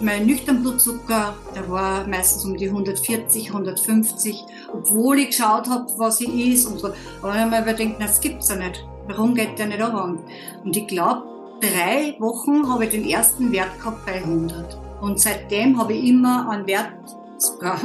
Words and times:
Mein 0.00 0.26
nüchtern 0.26 0.62
Blutzucker, 0.62 1.34
der 1.54 1.70
war 1.70 2.06
meistens 2.06 2.44
um 2.44 2.56
die 2.56 2.68
140, 2.68 3.48
150, 3.48 4.44
obwohl 4.72 5.20
ich 5.20 5.28
geschaut 5.28 5.68
habe, 5.68 5.86
was 5.96 6.20
ich 6.20 6.28
is 6.28 6.66
und 6.66 6.78
so. 6.78 6.88
Aber 7.22 7.32
dann 7.32 7.50
habe 7.50 7.70
ich 7.70 7.78
mir 7.78 7.86
gedacht, 7.86 8.02
das 8.02 8.20
gibt's 8.20 8.50
ja 8.50 8.56
nicht. 8.56 8.84
Warum 9.06 9.34
geht 9.34 9.58
der 9.58 9.66
nicht 9.66 9.80
an? 9.80 10.18
Und 10.64 10.76
ich 10.76 10.86
glaube, 10.86 11.22
drei 11.60 12.14
Wochen 12.18 12.68
habe 12.68 12.84
ich 12.84 12.90
den 12.90 13.08
ersten 13.08 13.50
Wert 13.52 13.78
gehabt 13.78 14.04
bei 14.04 14.16
100. 14.16 14.78
Und 15.00 15.20
seitdem 15.20 15.78
habe 15.78 15.94
ich 15.94 16.08
immer 16.08 16.48
einen 16.50 16.66
Wert, 16.66 16.92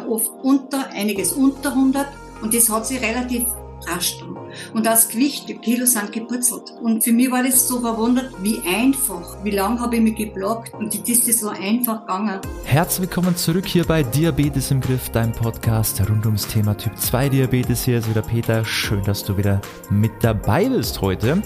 oft 0.09 0.31
unter, 0.43 0.89
einiges 0.89 1.33
unter 1.33 1.69
100. 1.69 2.07
Und 2.41 2.53
das 2.53 2.69
hat 2.69 2.87
sich 2.87 3.01
relativ 3.01 3.45
rasch 3.87 4.19
tun. 4.19 4.37
Und 4.73 4.85
das 4.85 5.09
Gewicht, 5.09 5.47
die 5.49 5.55
Kilos 5.55 5.93
sind 5.93 6.11
geputzelt. 6.11 6.73
Und 6.81 7.03
für 7.03 7.11
mich 7.11 7.31
war 7.31 7.43
das 7.43 7.67
so 7.67 7.79
verwundert, 7.79 8.31
wie 8.41 8.61
einfach, 8.67 9.43
wie 9.43 9.51
lange 9.51 9.79
habe 9.79 9.95
ich 9.95 10.01
mich 10.01 10.15
geblockt 10.15 10.73
und 10.73 10.93
das 10.93 11.27
ist 11.27 11.39
so 11.39 11.49
einfach 11.49 12.01
gegangen. 12.01 12.39
Herzlich 12.65 13.09
willkommen 13.09 13.35
zurück 13.35 13.65
hier 13.65 13.83
bei 13.83 14.03
Diabetes 14.03 14.71
im 14.71 14.81
Griff, 14.81 15.09
dein 15.09 15.31
Podcast 15.31 16.01
rund 16.09 16.25
ums 16.25 16.47
Thema 16.47 16.75
Typ 16.75 16.97
2 16.97 17.29
Diabetes. 17.29 17.83
Hier 17.83 17.99
ist 17.99 18.09
wieder 18.09 18.21
Peter. 18.21 18.65
Schön, 18.65 19.03
dass 19.03 19.23
du 19.23 19.37
wieder 19.37 19.61
mit 19.89 20.11
dabei 20.21 20.69
bist 20.69 21.01
heute. 21.01 21.41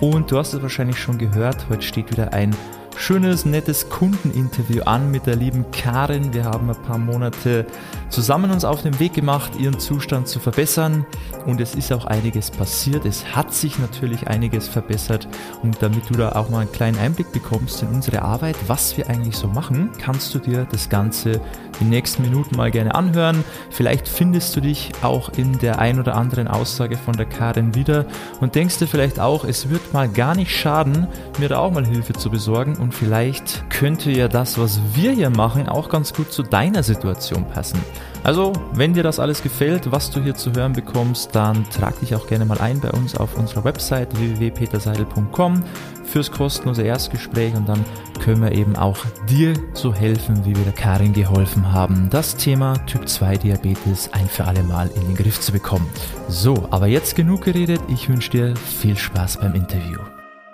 Und 0.00 0.30
du 0.30 0.38
hast 0.38 0.54
es 0.54 0.62
wahrscheinlich 0.62 0.98
schon 0.98 1.18
gehört, 1.18 1.68
heute 1.68 1.82
steht 1.82 2.10
wieder 2.10 2.32
ein 2.32 2.56
schönes, 3.00 3.46
nettes 3.46 3.88
Kundeninterview 3.88 4.82
an 4.82 5.10
mit 5.10 5.26
der 5.26 5.34
lieben 5.34 5.64
Karin. 5.72 6.34
Wir 6.34 6.44
haben 6.44 6.68
ein 6.68 6.82
paar 6.82 6.98
Monate 6.98 7.66
zusammen 8.10 8.50
uns 8.50 8.64
auf 8.64 8.82
den 8.82 9.00
Weg 9.00 9.14
gemacht, 9.14 9.52
ihren 9.58 9.78
Zustand 9.78 10.28
zu 10.28 10.38
verbessern. 10.38 11.06
Und 11.46 11.60
es 11.60 11.74
ist 11.74 11.92
auch 11.92 12.04
einiges 12.04 12.50
passiert. 12.50 13.06
Es 13.06 13.34
hat 13.34 13.54
sich 13.54 13.78
natürlich 13.78 14.28
einiges 14.28 14.68
verbessert. 14.68 15.26
Und 15.62 15.80
damit 15.80 16.10
du 16.10 16.14
da 16.14 16.32
auch 16.32 16.50
mal 16.50 16.60
einen 16.60 16.72
kleinen 16.72 16.98
Einblick 16.98 17.32
bekommst 17.32 17.82
in 17.82 17.88
unsere 17.88 18.22
Arbeit, 18.22 18.56
was 18.66 18.96
wir 18.96 19.08
eigentlich 19.08 19.36
so 19.36 19.48
machen, 19.48 19.90
kannst 19.98 20.34
du 20.34 20.38
dir 20.38 20.66
das 20.70 20.90
Ganze 20.90 21.40
die 21.80 21.84
nächsten 21.84 22.22
Minuten 22.22 22.56
mal 22.56 22.70
gerne 22.70 22.94
anhören. 22.94 23.44
Vielleicht 23.70 24.06
findest 24.06 24.54
du 24.54 24.60
dich 24.60 24.92
auch 25.02 25.30
in 25.30 25.58
der 25.58 25.78
ein 25.78 25.98
oder 25.98 26.14
anderen 26.16 26.48
Aussage 26.48 26.96
von 26.96 27.16
der 27.16 27.26
Karin 27.26 27.74
wieder 27.74 28.04
und 28.40 28.54
denkst 28.54 28.78
dir 28.78 28.86
vielleicht 28.86 29.18
auch, 29.18 29.44
es 29.44 29.70
wird 29.70 29.92
mal 29.92 30.08
gar 30.08 30.34
nicht 30.34 30.54
schaden, 30.54 31.06
mir 31.38 31.48
da 31.48 31.58
auch 31.58 31.72
mal 31.72 31.86
Hilfe 31.86 32.12
zu 32.12 32.30
besorgen 32.30 32.76
und 32.76 32.89
vielleicht 32.92 33.68
könnte 33.70 34.10
ja 34.10 34.28
das, 34.28 34.58
was 34.58 34.80
wir 34.94 35.12
hier 35.12 35.30
machen, 35.30 35.68
auch 35.68 35.88
ganz 35.88 36.12
gut 36.12 36.32
zu 36.32 36.42
deiner 36.42 36.82
Situation 36.82 37.46
passen. 37.48 37.80
Also, 38.22 38.52
wenn 38.72 38.92
dir 38.92 39.02
das 39.02 39.18
alles 39.18 39.42
gefällt, 39.42 39.90
was 39.90 40.10
du 40.10 40.22
hier 40.22 40.34
zu 40.34 40.52
hören 40.52 40.74
bekommst, 40.74 41.34
dann 41.34 41.64
trag 41.70 41.98
dich 42.00 42.14
auch 42.14 42.26
gerne 42.26 42.44
mal 42.44 42.58
ein 42.58 42.80
bei 42.80 42.90
uns 42.90 43.16
auf 43.16 43.36
unserer 43.38 43.64
Website 43.64 44.16
www.peterseidel.com 44.18 45.62
fürs 46.04 46.30
kostenlose 46.30 46.82
Erstgespräch 46.82 47.54
und 47.54 47.68
dann 47.68 47.84
können 48.22 48.42
wir 48.42 48.52
eben 48.52 48.76
auch 48.76 48.98
dir 49.28 49.54
so 49.72 49.94
helfen, 49.94 50.44
wie 50.44 50.54
wir 50.54 50.64
der 50.64 50.72
Karin 50.72 51.12
geholfen 51.12 51.72
haben, 51.72 52.08
das 52.10 52.36
Thema 52.36 52.74
Typ 52.86 53.08
2 53.08 53.38
Diabetes 53.38 54.12
ein 54.12 54.28
für 54.28 54.44
alle 54.44 54.62
Mal 54.64 54.90
in 54.94 55.06
den 55.06 55.16
Griff 55.16 55.40
zu 55.40 55.52
bekommen. 55.52 55.88
So, 56.28 56.68
aber 56.70 56.88
jetzt 56.88 57.16
genug 57.16 57.44
geredet. 57.44 57.80
Ich 57.88 58.08
wünsche 58.08 58.30
dir 58.30 58.56
viel 58.56 58.98
Spaß 58.98 59.38
beim 59.38 59.54
Interview. 59.54 59.98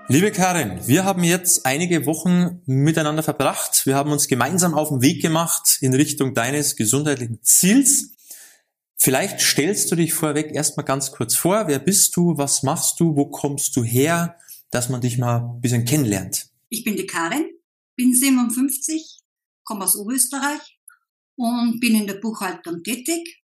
Liebe 0.09 0.31
Karin, 0.31 0.87
wir 0.87 1.05
haben 1.05 1.25
jetzt 1.25 1.67
einige 1.67 2.07
Wochen 2.07 2.63
miteinander 2.65 3.25
verbracht. 3.25 3.87
Wir 3.87 3.97
haben 3.97 4.13
uns 4.13 4.29
gemeinsam 4.29 4.75
auf 4.75 4.91
den 4.91 5.03
Weg 5.03 5.21
gemacht 5.21 5.79
in 5.81 5.95
Richtung 5.95 6.33
deines 6.33 6.77
gesundheitlichen 6.77 7.43
Ziels. 7.43 8.13
Vielleicht 8.97 9.41
stellst 9.41 9.91
du 9.91 9.97
dich 9.97 10.15
vorweg 10.15 10.55
erstmal 10.55 10.87
ganz 10.87 11.11
kurz 11.11 11.35
vor. 11.35 11.67
Wer 11.67 11.81
bist 11.81 12.17
du? 12.17 12.39
Was 12.39 12.63
machst 12.63 13.01
du? 13.01 13.17
Wo 13.17 13.27
kommst 13.27 13.75
du 13.75 13.83
her? 13.83 14.39
Dass 14.71 14.89
man 14.89 15.01
dich 15.01 15.19
mal 15.19 15.39
ein 15.39 15.61
bisschen 15.61 15.85
kennenlernt. 15.85 16.51
Ich 16.69 16.85
bin 16.85 16.95
die 16.95 17.07
Karin, 17.07 17.45
bin 17.97 18.15
57, 18.15 19.23
komme 19.65 19.85
aus 19.85 19.97
Oberösterreich 19.97 20.79
und 21.35 21.81
bin 21.81 21.97
in 21.97 22.07
der 22.07 22.21
Buchhaltung 22.21 22.85
tätig. 22.85 23.43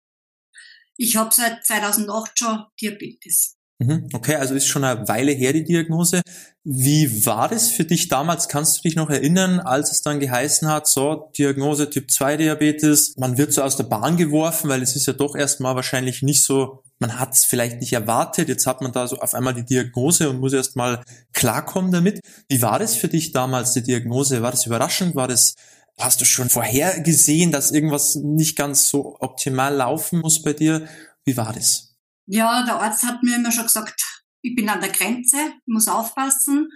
Ich 0.95 1.15
habe 1.15 1.33
seit 1.33 1.65
2008 1.65 2.37
schon 2.37 2.65
Diabetes. 2.79 3.57
Mhm. 3.81 4.09
Okay, 4.13 4.35
also 4.35 4.53
ist 4.53 4.67
schon 4.67 4.83
eine 4.83 5.07
Weile 5.07 5.31
her 5.31 5.53
die 5.53 5.63
Diagnose. 5.63 6.21
Wie 6.63 7.25
war 7.25 7.47
das 7.49 7.69
für 7.69 7.83
dich 7.83 8.09
damals? 8.09 8.47
Kannst 8.47 8.77
du 8.77 8.81
dich 8.83 8.95
noch 8.95 9.09
erinnern, 9.09 9.59
als 9.59 9.91
es 9.91 10.03
dann 10.03 10.19
geheißen 10.19 10.67
hat, 10.67 10.87
so 10.87 11.31
Diagnose 11.35 11.89
Typ 11.89 12.11
2 12.11 12.37
Diabetes, 12.37 13.15
man 13.17 13.39
wird 13.39 13.53
so 13.53 13.63
aus 13.63 13.77
der 13.77 13.85
Bahn 13.85 14.17
geworfen, 14.17 14.69
weil 14.69 14.83
es 14.83 14.95
ist 14.95 15.07
ja 15.07 15.13
doch 15.13 15.35
erstmal 15.35 15.75
wahrscheinlich 15.75 16.21
nicht 16.21 16.43
so, 16.43 16.83
man 16.99 17.19
hat 17.19 17.33
es 17.33 17.43
vielleicht 17.43 17.79
nicht 17.79 17.93
erwartet, 17.93 18.49
jetzt 18.49 18.67
hat 18.67 18.81
man 18.83 18.91
da 18.91 19.07
so 19.07 19.17
auf 19.17 19.33
einmal 19.33 19.55
die 19.55 19.65
Diagnose 19.65 20.29
und 20.29 20.39
muss 20.39 20.53
erstmal 20.53 21.01
klarkommen 21.33 21.91
damit. 21.91 22.19
Wie 22.49 22.61
war 22.61 22.77
das 22.77 22.93
für 22.95 23.07
dich 23.07 23.31
damals, 23.31 23.73
die 23.73 23.81
Diagnose? 23.81 24.43
War 24.43 24.51
das 24.51 24.67
überraschend? 24.67 25.15
War 25.15 25.27
das 25.27 25.55
Hast 25.97 26.21
du 26.21 26.25
schon 26.25 26.49
vorhergesehen, 26.49 27.51
dass 27.51 27.71
irgendwas 27.71 28.15
nicht 28.15 28.55
ganz 28.55 28.89
so 28.89 29.17
optimal 29.19 29.73
laufen 29.75 30.19
muss 30.19 30.41
bei 30.41 30.53
dir? 30.53 30.87
Wie 31.25 31.37
war 31.37 31.53
das? 31.53 31.90
Ja, 32.31 32.63
der 32.63 32.79
Arzt 32.79 33.03
hat 33.03 33.23
mir 33.23 33.35
immer 33.35 33.51
schon 33.51 33.65
gesagt, 33.65 34.01
ich 34.41 34.55
bin 34.55 34.69
an 34.69 34.79
der 34.79 34.91
Grenze, 34.91 35.35
muss 35.65 35.89
aufpassen. 35.89 36.69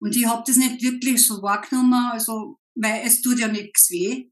Und 0.00 0.14
ich 0.14 0.26
habe 0.26 0.44
das 0.46 0.56
nicht 0.56 0.82
wirklich 0.82 1.26
so 1.26 1.40
wahrgenommen, 1.40 2.10
also, 2.12 2.58
weil 2.74 3.00
es 3.06 3.22
tut 3.22 3.38
ja 3.38 3.48
nichts 3.48 3.88
weh. 3.90 4.30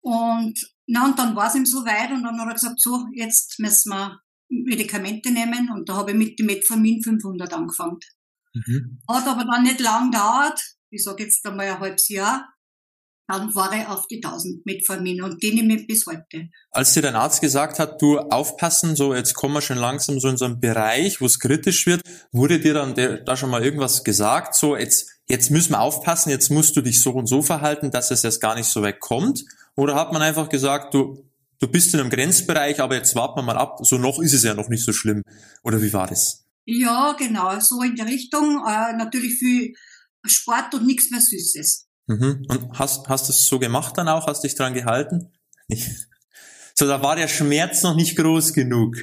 Und, 0.00 0.58
na, 0.86 1.04
und 1.04 1.18
dann 1.18 1.36
war 1.36 1.48
es 1.48 1.56
ihm 1.56 1.66
so 1.66 1.84
weit 1.84 2.10
und 2.10 2.22
dann 2.22 2.40
hat 2.40 2.48
er 2.48 2.54
gesagt, 2.54 2.80
so, 2.80 3.06
jetzt 3.12 3.58
müssen 3.58 3.90
wir 3.90 4.18
Medikamente 4.48 5.30
nehmen. 5.30 5.70
Und 5.70 5.90
da 5.90 5.96
habe 5.96 6.12
ich 6.12 6.16
mit 6.16 6.38
dem 6.38 6.46
Metformin 6.46 7.02
500 7.02 7.52
angefangen. 7.52 7.98
Mhm. 8.54 9.02
Hat 9.06 9.26
aber 9.26 9.44
dann 9.44 9.64
nicht 9.64 9.80
lang 9.80 10.10
gedauert, 10.10 10.58
ich 10.88 11.04
sage 11.04 11.24
jetzt 11.24 11.44
einmal 11.46 11.66
ein 11.66 11.80
halbes 11.80 12.08
Jahr 12.08 12.48
dann 13.28 13.54
war 13.54 13.72
er 13.74 13.92
auf 13.92 14.06
die 14.06 14.22
1000 14.24 14.64
Metformin 14.64 15.22
und 15.22 15.42
die 15.42 15.52
nehme 15.52 15.74
ich 15.74 15.86
bis 15.86 16.06
heute. 16.06 16.48
Als 16.70 16.94
dir 16.94 17.02
dein 17.02 17.14
Arzt 17.14 17.42
gesagt 17.42 17.78
hat, 17.78 18.00
du 18.00 18.18
aufpassen, 18.18 18.96
so 18.96 19.14
jetzt 19.14 19.34
kommen 19.34 19.52
wir 19.52 19.60
schon 19.60 19.76
langsam 19.76 20.18
so 20.18 20.28
in 20.28 20.38
so 20.38 20.46
einen 20.46 20.60
Bereich, 20.60 21.20
wo 21.20 21.26
es 21.26 21.38
kritisch 21.38 21.86
wird, 21.86 22.00
wurde 22.32 22.58
dir 22.58 22.72
dann 22.72 22.94
der, 22.94 23.18
da 23.18 23.36
schon 23.36 23.50
mal 23.50 23.62
irgendwas 23.62 24.02
gesagt, 24.02 24.54
so 24.54 24.76
jetzt, 24.76 25.10
jetzt 25.26 25.50
müssen 25.50 25.72
wir 25.72 25.80
aufpassen, 25.80 26.30
jetzt 26.30 26.50
musst 26.50 26.74
du 26.74 26.80
dich 26.80 27.02
so 27.02 27.10
und 27.12 27.26
so 27.26 27.42
verhalten, 27.42 27.90
dass 27.90 28.10
es 28.10 28.22
jetzt 28.22 28.40
gar 28.40 28.54
nicht 28.54 28.66
so 28.66 28.80
weit 28.80 28.98
kommt? 28.98 29.44
Oder 29.76 29.94
hat 29.94 30.14
man 30.14 30.22
einfach 30.22 30.48
gesagt, 30.48 30.94
du, 30.94 31.22
du 31.58 31.68
bist 31.68 31.92
in 31.92 32.00
einem 32.00 32.08
Grenzbereich, 32.08 32.80
aber 32.80 32.94
jetzt 32.94 33.14
warten 33.14 33.38
wir 33.38 33.42
mal 33.42 33.58
ab, 33.58 33.80
so 33.82 33.98
noch 33.98 34.20
ist 34.20 34.32
es 34.32 34.42
ja 34.42 34.54
noch 34.54 34.70
nicht 34.70 34.84
so 34.84 34.94
schlimm. 34.94 35.22
Oder 35.62 35.82
wie 35.82 35.92
war 35.92 36.06
das? 36.06 36.46
Ja, 36.64 37.14
genau, 37.18 37.60
so 37.60 37.82
in 37.82 37.94
der 37.94 38.06
Richtung, 38.06 38.64
äh, 38.66 38.96
natürlich 38.96 39.38
viel 39.38 39.74
Sport 40.24 40.74
und 40.74 40.86
nichts 40.86 41.10
mehr 41.10 41.20
Süßes. 41.20 41.87
Mhm. 42.08 42.46
Und 42.48 42.78
hast, 42.78 43.08
hast 43.08 43.28
du 43.28 43.32
es 43.32 43.46
so 43.46 43.58
gemacht 43.58 43.96
dann 43.96 44.08
auch? 44.08 44.26
Hast 44.26 44.42
dich 44.42 44.54
dran 44.54 44.74
gehalten? 44.74 45.30
so, 46.74 46.86
da 46.86 47.02
war 47.02 47.16
der 47.16 47.28
Schmerz 47.28 47.82
noch 47.82 47.94
nicht 47.94 48.16
groß 48.16 48.54
genug. 48.54 48.96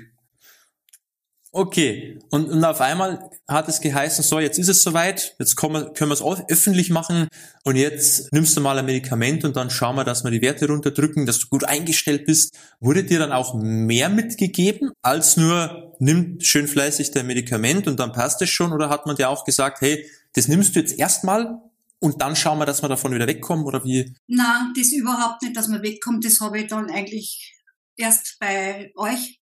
Okay. 1.52 2.20
Und, 2.32 2.50
und 2.50 2.66
auf 2.66 2.82
einmal 2.82 3.30
hat 3.48 3.70
es 3.70 3.80
geheißen, 3.80 4.26
so, 4.26 4.42
jetzt 4.42 4.60
ist 4.60 4.68
es 4.68 4.84
soweit, 4.84 5.36
jetzt 5.40 5.56
wir, 5.62 5.94
können 5.94 6.12
wir 6.12 6.14
es 6.14 6.50
öffentlich 6.50 6.90
machen 6.90 7.30
und 7.64 7.78
jetzt 7.78 8.34
nimmst 8.34 8.58
du 8.58 8.62
mal 8.62 8.78
ein 8.78 8.86
Medikament 8.86 9.46
und 9.46 9.56
dann 9.56 9.70
schauen 9.70 9.96
wir, 9.96 10.04
dass 10.04 10.26
wir 10.26 10.32
die 10.32 10.42
Werte 10.42 10.68
runterdrücken, 10.68 11.26
dass 11.26 11.40
du 11.40 11.48
gut 11.48 11.64
eingestellt 11.64 12.26
bist. 12.26 12.58
Wurde 12.82 13.06
dir 13.06 13.20
dann 13.20 13.32
auch 13.32 13.54
mehr 13.54 14.10
mitgegeben, 14.10 14.92
als 15.02 15.38
nur, 15.38 15.96
nimm 16.00 16.42
schön 16.42 16.68
fleißig 16.68 17.12
dein 17.12 17.28
Medikament 17.28 17.88
und 17.88 18.02
dann 18.02 18.12
passt 18.12 18.42
es 18.42 18.50
schon? 18.50 18.74
Oder 18.74 18.90
hat 18.90 19.06
man 19.06 19.16
dir 19.16 19.30
auch 19.30 19.46
gesagt, 19.46 19.80
hey, 19.80 20.10
das 20.34 20.50
nimmst 20.50 20.76
du 20.76 20.80
jetzt 20.82 21.00
erstmal 21.00 21.62
und 22.06 22.22
dann 22.22 22.36
schauen 22.36 22.60
wir, 22.60 22.68
dass 22.68 22.84
wir 22.84 22.88
davon 22.88 23.16
wieder 23.16 23.26
wegkommen 23.26 23.66
oder 23.66 23.84
wie? 23.84 24.16
Nein, 24.28 24.74
das 24.78 24.92
überhaupt 24.92 25.42
nicht, 25.42 25.58
dass 25.58 25.68
man 25.68 25.82
wegkommt. 25.82 26.24
Das 26.24 26.40
habe 26.40 26.60
ich 26.60 26.68
dann 26.68 26.92
eigentlich 26.92 27.56
erst 27.98 28.38
bei 28.40 28.92
euch 28.96 29.42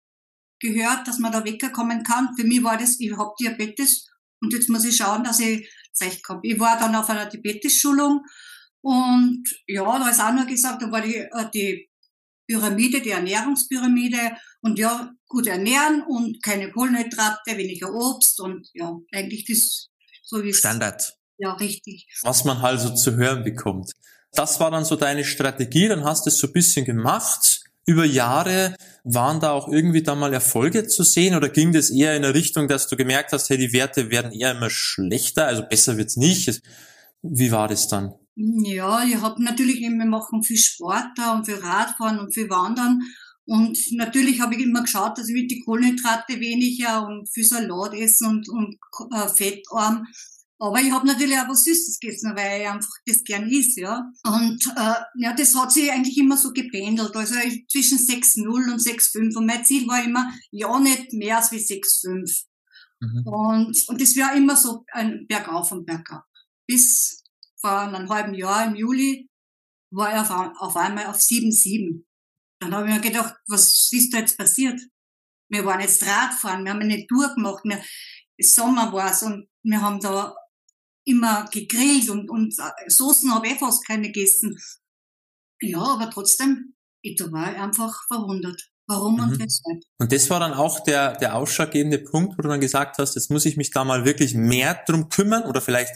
gehört, 0.61 1.09
dass 1.09 1.19
man 1.19 1.33
da 1.33 1.45
wegkommen 1.45 2.05
kann. 2.05 2.29
Für 2.37 2.45
mich 2.45 2.63
war 2.63 2.79
das, 2.79 3.01
ich 3.01 3.11
habe 3.17 3.35
Diabetes 3.41 4.09
und 4.41 4.53
jetzt 4.53 4.69
muss 4.69 4.85
ich 4.85 4.97
schauen, 4.97 5.25
dass 5.25 5.41
ich 5.41 5.69
zurechtkomme. 5.93 6.43
Ich 6.45 6.61
war 6.61 6.79
dann 6.79 6.95
auf 6.95 7.11
einer 7.11 7.27
Diabetes-Schulung 7.27 8.25
und 8.83 9.43
ja, 9.67 9.83
da 9.83 10.09
ist 10.09 10.21
auch 10.21 10.33
nur 10.33 10.47
gesagt, 10.47 10.81
da 10.81 10.93
war 10.93 11.01
die, 11.01 11.17
äh, 11.17 11.51
die 11.53 11.91
Pyramide, 12.47 13.01
die 13.01 13.11
Ernährungspyramide 13.11 14.37
und 14.61 14.79
ja, 14.79 15.13
gut 15.27 15.49
ernähren 15.49 16.05
und 16.07 16.41
keine 16.41 16.71
Kohlenhydrate, 16.71 17.57
weniger 17.57 17.93
Obst 17.93 18.41
und 18.41 18.69
ja, 18.75 18.97
eigentlich 19.13 19.45
das 19.45 19.89
so 20.23 20.45
wie 20.45 20.55
Standard. 20.55 21.19
Ja, 21.45 21.53
richtig. 21.53 22.07
Was 22.23 22.45
man 22.45 22.63
halt 22.63 22.81
so 22.81 22.95
zu 22.95 23.17
hören 23.17 23.45
bekommt. 23.45 23.93
Das 24.33 24.61
war 24.61 24.71
dann 24.71 24.87
so 24.87 24.97
deine 24.97 25.25
Strategie, 25.25 25.89
dann 25.89 26.03
hast 26.03 26.25
du 26.25 26.31
es 26.31 26.39
so 26.39 26.47
ein 26.47 26.55
bisschen 26.55 26.87
gemacht. 26.87 27.61
Über 27.85 28.07
Jahre 28.07 28.75
waren 29.05 29.41
da 29.41 29.51
auch 29.51 29.69
irgendwie 29.69 30.03
da 30.03 30.15
mal 30.15 30.33
Erfolge 30.33 30.87
zu 30.87 31.03
sehen 31.03 31.35
oder 31.35 31.51
ging 31.51 31.75
das 31.75 31.91
eher 31.91 32.17
in 32.17 32.25
eine 32.25 32.33
Richtung, 32.33 32.67
dass 32.67 32.89
du 32.89 32.97
gemerkt 32.97 33.33
hast, 33.33 33.51
hey, 33.51 33.59
die 33.59 33.75
Werte 33.75 34.11
werden 34.11 34.33
eher 34.33 34.53
immer 34.53 34.71
schlechter, 34.71 35.47
also 35.47 35.65
besser 35.69 35.99
wird's 35.99 36.17
nicht. 36.17 36.63
Wie 37.21 37.53
war 37.53 37.69
das 37.69 37.89
dann? 37.89 38.15
Ja, 38.37 39.05
ich 39.05 39.21
habe 39.21 39.45
natürlich 39.45 39.83
immer 39.83 40.07
machen 40.07 40.43
viel 40.43 40.57
Sport 40.57 41.09
da 41.17 41.35
und 41.35 41.45
viel 41.45 41.57
Radfahren 41.57 42.21
und 42.21 42.33
viel 42.33 42.49
Wandern. 42.49 43.03
Und 43.45 43.79
natürlich 43.93 44.41
habe 44.41 44.55
ich 44.55 44.63
immer 44.63 44.81
geschaut, 44.81 45.19
dass 45.19 45.29
ich 45.29 45.47
die 45.47 45.61
Kohlenhydrate 45.61 46.41
weniger 46.41 47.07
und 47.07 47.29
viel 47.29 47.45
Salat 47.45 47.93
essen 47.93 48.29
und, 48.29 48.49
und 48.49 48.79
äh, 49.13 49.29
fettarm. 49.29 50.07
Aber 50.59 50.81
ich 50.81 50.91
habe 50.93 51.07
natürlich 51.07 51.37
auch 51.37 51.49
was 51.49 51.65
Süßes 51.65 51.99
gegessen, 51.99 52.33
weil 52.37 52.63
ich 52.63 52.69
einfach 52.69 52.95
das 53.07 53.25
gern 53.25 53.49
isst, 53.49 53.77
ja. 53.77 54.11
Und 54.25 54.65
äh, 54.77 54.95
ja, 55.17 55.33
das 55.37 55.55
hat 55.55 55.73
sich 55.73 55.91
eigentlich 55.91 56.17
immer 56.17 56.37
so 56.37 56.53
gependelt. 56.53 57.15
Also 57.15 57.35
zwischen 57.69 57.99
6,0 57.99 58.47
und 58.47 58.81
6,5. 58.81 59.37
Und 59.37 59.47
mein 59.47 59.65
Ziel 59.65 59.87
war 59.89 60.03
immer, 60.03 60.33
ja, 60.53 60.79
nicht 60.79 61.13
mehr 61.13 61.39
als 61.39 61.51
wie 61.51 61.57
6,5. 61.57 62.45
Mhm. 63.01 63.27
Und, 63.27 63.89
und 63.89 64.01
das 64.01 64.17
war 64.17 64.35
immer 64.37 64.57
so 64.57 64.85
ein 64.93 65.27
Bergauf 65.27 65.73
und 65.73 65.87
Bergab. 65.87 66.25
Bis 66.67 67.23
vor 67.61 67.81
einem 67.81 68.09
halben 68.09 68.35
Jahr 68.35 68.67
im 68.67 68.77
Juli 68.77 69.29
war 69.91 70.13
er 70.13 70.23
auf, 70.23 70.61
auf 70.61 70.77
einmal 70.77 71.07
auf 71.07 71.17
7,7. 71.17 72.05
Dann 72.61 72.75
habe 72.75 72.89
ich 72.89 72.95
mir 72.95 73.01
gedacht, 73.01 73.35
was 73.49 73.91
ist 73.93 74.15
da 74.15 74.19
jetzt 74.19 74.39
passiert? 74.39 74.81
Wir 75.49 75.65
waren 75.65 75.81
jetzt 75.81 76.03
Radfahren, 76.07 76.65
wir 76.65 76.73
haben 76.73 76.81
eine 76.81 77.07
Tour 77.07 77.35
gemacht, 77.35 77.63
wir, 77.65 77.83
Sommer 78.41 78.93
war 78.93 79.11
es 79.11 79.23
und 79.23 79.49
wir 79.63 79.81
haben 79.81 80.01
da 80.01 80.35
immer 81.05 81.47
gegrillt 81.53 82.09
und, 82.11 82.31
und 82.31 82.55
Soßen 82.87 83.33
habe 83.35 83.49
ich 83.49 83.59
fast 83.59 83.87
keine 83.87 84.07
gegessen. 84.09 84.59
Ja, 85.61 85.81
aber 85.81 86.11
trotzdem, 86.11 86.75
ich, 87.03 87.17
da 87.17 87.31
war 87.31 87.47
einfach 87.47 88.07
verwundert. 88.07 88.71
Warum 88.87 89.19
und 89.19 89.31
mhm. 89.31 89.41
weshalb? 89.41 89.83
Und 89.99 90.13
das 90.13 90.29
war 90.29 90.41
dann 90.41 90.53
auch 90.53 90.81
der, 90.81 91.17
der 91.17 91.37
ausschlaggebende 91.37 91.99
Punkt, 91.99 92.37
wo 92.37 92.43
du 92.43 92.49
dann 92.49 92.61
gesagt 92.61 92.99
hast, 92.99 93.15
jetzt 93.15 93.31
muss 93.31 93.47
ich 93.47 93.57
mich 93.57 93.71
da 93.71 93.85
mal 93.85 94.05
wirklich 94.05 94.35
mehr 94.35 94.79
drum 94.87 95.09
kümmern 95.09 95.45
oder 95.45 95.63
vielleicht 95.63 95.93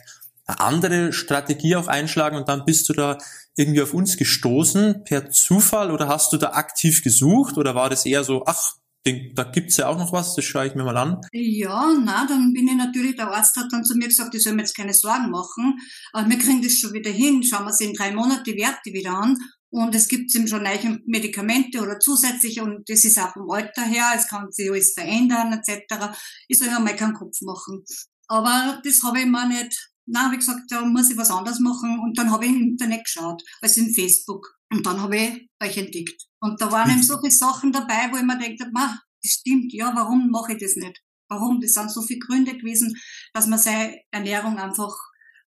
eine 0.46 0.60
andere 0.60 1.12
Strategie 1.12 1.76
auch 1.76 1.88
einschlagen 1.88 2.36
und 2.36 2.48
dann 2.48 2.64
bist 2.64 2.88
du 2.88 2.94
da 2.94 3.18
irgendwie 3.56 3.82
auf 3.82 3.92
uns 3.92 4.16
gestoßen 4.16 5.04
per 5.04 5.30
Zufall 5.30 5.90
oder 5.90 6.08
hast 6.08 6.32
du 6.32 6.38
da 6.38 6.52
aktiv 6.52 7.02
gesucht 7.02 7.58
oder 7.58 7.74
war 7.74 7.90
das 7.90 8.06
eher 8.06 8.24
so, 8.24 8.44
ach, 8.46 8.76
den, 9.06 9.34
da 9.34 9.44
gibt's 9.44 9.76
ja 9.76 9.88
auch 9.88 9.98
noch 9.98 10.12
was, 10.12 10.34
das 10.34 10.44
schaue 10.44 10.66
ich 10.66 10.74
mir 10.74 10.84
mal 10.84 10.96
an. 10.96 11.20
Ja, 11.32 11.92
na, 12.04 12.26
dann 12.26 12.52
bin 12.52 12.68
ich 12.68 12.74
natürlich, 12.74 13.16
der 13.16 13.30
Arzt 13.30 13.56
hat 13.56 13.72
dann 13.72 13.84
zu 13.84 13.94
mir 13.94 14.08
gesagt, 14.08 14.34
ich 14.34 14.42
soll 14.42 14.54
mir 14.54 14.62
jetzt 14.62 14.76
keine 14.76 14.92
Sorgen 14.92 15.30
machen, 15.30 15.78
aber 16.12 16.28
wir 16.28 16.38
kriegen 16.38 16.62
das 16.62 16.74
schon 16.74 16.92
wieder 16.92 17.10
hin, 17.10 17.42
schauen 17.42 17.64
wir 17.64 17.68
uns 17.68 17.80
in 17.80 17.94
drei 17.94 18.12
Monaten 18.12 18.44
die 18.44 18.56
Werte 18.56 18.92
wieder 18.92 19.12
an 19.12 19.38
und 19.70 19.94
es 19.94 20.08
gibt 20.08 20.34
eben 20.34 20.48
schon 20.48 20.62
neue 20.62 21.00
Medikamente 21.06 21.80
oder 21.80 21.98
zusätzliche 22.00 22.62
und 22.62 22.88
das 22.88 23.04
ist 23.04 23.18
auch 23.18 23.32
vom 23.32 23.50
Alter 23.50 23.82
her, 23.82 24.12
es 24.16 24.28
kann 24.28 24.50
sich 24.50 24.70
alles 24.70 24.92
verändern 24.92 25.52
etc. 25.52 26.14
Ich 26.48 26.58
soll 26.58 26.68
ja 26.68 26.80
mal 26.80 26.96
keinen 26.96 27.14
Kopf 27.14 27.40
machen. 27.42 27.84
Aber 28.26 28.80
das 28.84 29.02
habe 29.04 29.20
ich 29.20 29.26
mir 29.26 29.48
nicht, 29.48 29.90
na, 30.06 30.30
ich 30.32 30.38
gesagt, 30.38 30.70
da 30.70 30.82
muss 30.82 31.10
ich 31.10 31.16
was 31.16 31.30
anderes 31.30 31.60
machen 31.60 31.98
und 32.00 32.18
dann 32.18 32.30
habe 32.30 32.46
ich 32.46 32.52
im 32.52 32.62
Internet 32.62 33.04
geschaut, 33.04 33.42
also 33.60 33.80
in 33.80 33.94
Facebook 33.94 34.57
und 34.70 34.84
dann 34.84 35.00
habe 35.00 35.16
ich 35.16 35.48
euch 35.62 35.76
entdeckt. 35.76 36.26
Und 36.40 36.60
da 36.60 36.70
waren 36.70 36.90
eben 36.90 37.02
solche 37.02 37.30
Sachen 37.30 37.72
dabei, 37.72 38.10
wo 38.10 38.16
ich 38.16 38.22
mir 38.22 38.38
denke, 38.38 38.70
das 38.74 39.30
stimmt, 39.30 39.72
ja, 39.72 39.92
warum 39.94 40.30
mache 40.30 40.52
ich 40.52 40.58
das 40.58 40.76
nicht? 40.76 41.02
Warum? 41.28 41.60
Das 41.60 41.72
sind 41.72 41.90
so 41.90 42.02
viele 42.02 42.20
Gründe 42.20 42.56
gewesen, 42.56 42.96
dass 43.34 43.46
man 43.46 43.58
seine 43.58 44.00
Ernährung 44.10 44.58
einfach, 44.58 44.94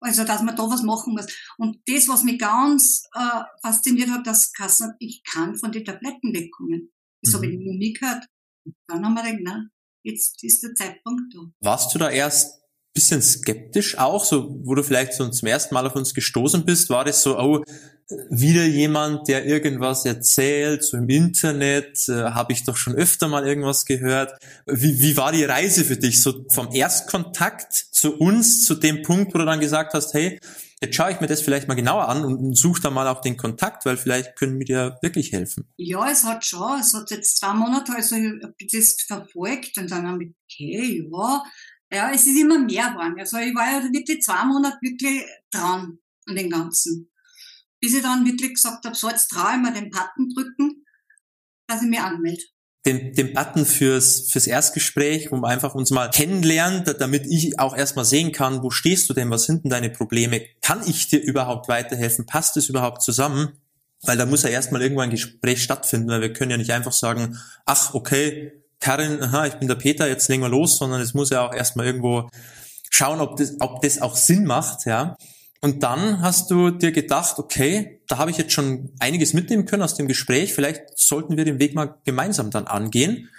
also 0.02 0.24
dass 0.24 0.42
man 0.42 0.56
da 0.56 0.64
was 0.70 0.84
machen 0.84 1.14
muss. 1.14 1.28
Und 1.58 1.78
das, 1.86 2.08
was 2.08 2.24
mich 2.24 2.40
ganz 2.40 3.04
äh, 3.14 3.44
fasziniert 3.62 4.10
hat, 4.10 4.28
dass 4.28 4.52
Kassen, 4.52 4.94
ich 5.00 5.24
kann 5.24 5.58
von 5.58 5.72
den 5.72 5.86
Tabletten 5.86 6.34
wegkommen. 6.34 6.92
Das 7.22 7.34
mhm. 7.34 7.38
habe 7.38 7.48
ich 7.48 7.58
nie 7.58 7.94
gehört. 7.94 8.26
Und 8.66 8.76
dann 8.88 9.06
haben 9.06 9.14
wir 9.14 9.24
gedacht, 9.24 9.42
na, 9.44 9.70
jetzt 10.04 10.44
ist 10.44 10.64
der 10.64 10.74
Zeitpunkt 10.74 11.34
da. 11.34 11.40
Warst 11.62 11.94
du 11.94 12.00
da 12.00 12.10
erst 12.10 12.60
bisschen 12.94 13.22
skeptisch 13.22 13.98
auch, 13.98 14.26
so 14.26 14.60
wo 14.64 14.76
du 14.76 14.84
vielleicht 14.84 15.14
so 15.14 15.28
zum 15.30 15.48
ersten 15.48 15.74
Mal 15.74 15.86
auf 15.86 15.96
uns 15.96 16.14
gestoßen 16.14 16.66
bist, 16.66 16.90
war 16.90 17.06
das 17.06 17.22
so, 17.24 17.38
oh, 17.40 17.64
wieder 18.30 18.66
jemand, 18.66 19.28
der 19.28 19.46
irgendwas 19.46 20.04
erzählt, 20.06 20.84
so 20.84 20.98
im 20.98 21.10
Internet, 21.10 22.10
äh, 22.10 22.32
habe 22.32 22.54
ich 22.54 22.64
doch 22.64 22.76
schon 22.76 22.96
öfter 22.96 23.28
mal 23.28 23.48
irgendwas 23.48 23.86
gehört. 23.86 24.34
Wie, 24.66 25.00
wie 25.00 25.16
war 25.16 25.32
die 25.32 25.44
Reise 25.44 25.86
für 25.86 25.98
dich, 25.98 26.22
so 26.22 26.46
vom 26.50 26.74
Erstkontakt 26.74 27.72
zu 27.74 28.18
uns, 28.18 28.66
zu 28.66 28.76
dem 28.76 29.04
Punkt, 29.04 29.34
wo 29.34 29.38
du 29.38 29.46
dann 29.46 29.60
gesagt 29.60 29.94
hast, 29.94 30.14
hey, 30.16 30.40
jetzt 30.82 30.96
schaue 30.96 31.12
ich 31.12 31.22
mir 31.22 31.28
das 31.28 31.42
vielleicht 31.42 31.68
mal 31.68 31.76
genauer 31.76 32.08
an 32.08 32.24
und 32.24 32.58
suche 32.58 32.82
da 32.82 32.90
mal 32.90 33.08
auch 33.08 33.22
den 33.22 33.38
Kontakt, 33.38 33.86
weil 33.86 33.98
vielleicht 33.98 34.36
können 34.36 34.58
wir 34.58 34.66
dir 34.66 34.98
wirklich 35.02 35.32
helfen. 35.32 35.66
Ja, 35.78 36.10
es 36.10 36.24
hat 36.24 36.46
schon, 36.46 36.80
es 36.80 36.94
hat 36.94 37.12
jetzt 37.12 37.38
zwei 37.38 37.54
Monate, 37.54 37.94
also 37.96 38.16
ich 38.16 38.42
habe 38.42 38.54
das 38.72 38.96
verfolgt 39.06 39.78
und 39.78 39.92
dann 39.92 40.08
habe 40.08 40.24
ich, 40.24 40.32
okay, 40.46 41.08
ja, 41.12 41.44
ja, 41.92 42.12
es 42.12 42.26
ist 42.28 42.40
immer 42.40 42.60
mehr 42.60 42.90
geworden. 42.90 43.16
Also 43.20 43.38
ich 43.38 43.56
war 43.56 43.72
ja 43.72 43.84
wirklich 43.84 44.22
zwei 44.22 44.46
Monate 44.46 44.78
wirklich 44.82 45.24
dran 45.52 45.98
an 46.28 46.36
den 46.36 46.50
Ganzen 46.50 47.10
bis 47.80 47.96
ich 47.96 48.02
dann 48.02 48.26
wirklich 48.26 48.56
gesagt 48.56 48.86
habe, 48.86 48.96
so 48.96 49.10
jetzt 49.10 49.30
traue 49.30 49.54
ich 49.56 49.62
mir 49.62 49.74
den 49.74 49.90
Button 49.90 50.30
drücken, 50.34 50.86
dass 51.68 51.82
ich 51.82 51.90
mich 51.90 52.00
anmelde. 52.00 52.42
Den, 52.86 53.14
den 53.14 53.34
Button 53.34 53.66
fürs, 53.66 54.32
fürs 54.32 54.48
Erstgespräch, 54.48 55.32
um 55.32 55.44
einfach 55.44 55.76
uns 55.76 55.92
mal 55.92 56.10
kennenlernen, 56.10 56.84
damit 56.98 57.26
ich 57.26 57.60
auch 57.60 57.76
erstmal 57.76 58.06
sehen 58.06 58.32
kann, 58.32 58.64
wo 58.64 58.70
stehst 58.70 59.10
du 59.10 59.14
denn, 59.14 59.30
was 59.30 59.44
sind 59.44 59.64
denn 59.64 59.70
deine 59.70 59.90
Probleme, 59.90 60.42
kann 60.62 60.82
ich 60.88 61.10
dir 61.10 61.22
überhaupt 61.22 61.68
weiterhelfen, 61.68 62.26
passt 62.26 62.56
es 62.58 62.70
überhaupt 62.70 63.02
zusammen? 63.02 63.50
Weil 64.04 64.18
da 64.18 64.26
muss 64.26 64.44
ja 64.44 64.50
erstmal 64.50 64.82
irgendwo 64.82 65.02
ein 65.02 65.10
Gespräch 65.10 65.62
stattfinden, 65.62 66.08
weil 66.08 66.22
wir 66.22 66.32
können 66.34 66.52
ja 66.52 66.58
nicht 66.58 66.72
einfach 66.72 66.94
sagen, 66.94 67.38
ach, 67.66 67.94
okay, 67.94 68.64
Karin, 68.80 69.22
aha, 69.22 69.48
ich 69.48 69.56
bin 69.56 69.68
der 69.68 69.76
Peter, 69.76 70.08
jetzt 70.08 70.28
legen 70.30 70.42
wir 70.42 70.50
los, 70.50 70.78
sondern 70.78 71.02
es 71.02 71.14
muss 71.14 71.30
ja 71.30 71.48
auch 71.48 71.54
erstmal 71.54 71.86
irgendwo 71.86 72.30
schauen, 72.90 73.20
ob 73.20 73.38
das, 73.38 73.56
ob 73.60 73.82
das 73.82 74.02
auch 74.02 74.16
Sinn 74.16 74.46
macht, 74.46 74.86
ja. 74.86 75.18
Und 75.62 75.84
dann 75.84 76.22
hast 76.22 76.52
du 76.52 76.70
dir 76.70 76.94
gedacht, 76.94 77.38
okay, 77.38 78.02
da 78.08 78.18
habe 78.18 78.32
ich 78.32 78.38
jetzt 78.38 78.54
schon 78.54 78.92
einiges 79.00 79.34
mitnehmen 79.34 79.66
können 79.66 79.84
aus 79.84 79.96
dem 79.96 80.08
Gespräch, 80.08 80.54
vielleicht 80.54 80.98
sollten 80.98 81.36
wir 81.36 81.44
den 81.44 81.60
Weg 81.60 81.76
mal 81.76 81.96
gemeinsam 82.06 82.50
dann 82.50 82.68
angehen. 82.68 83.30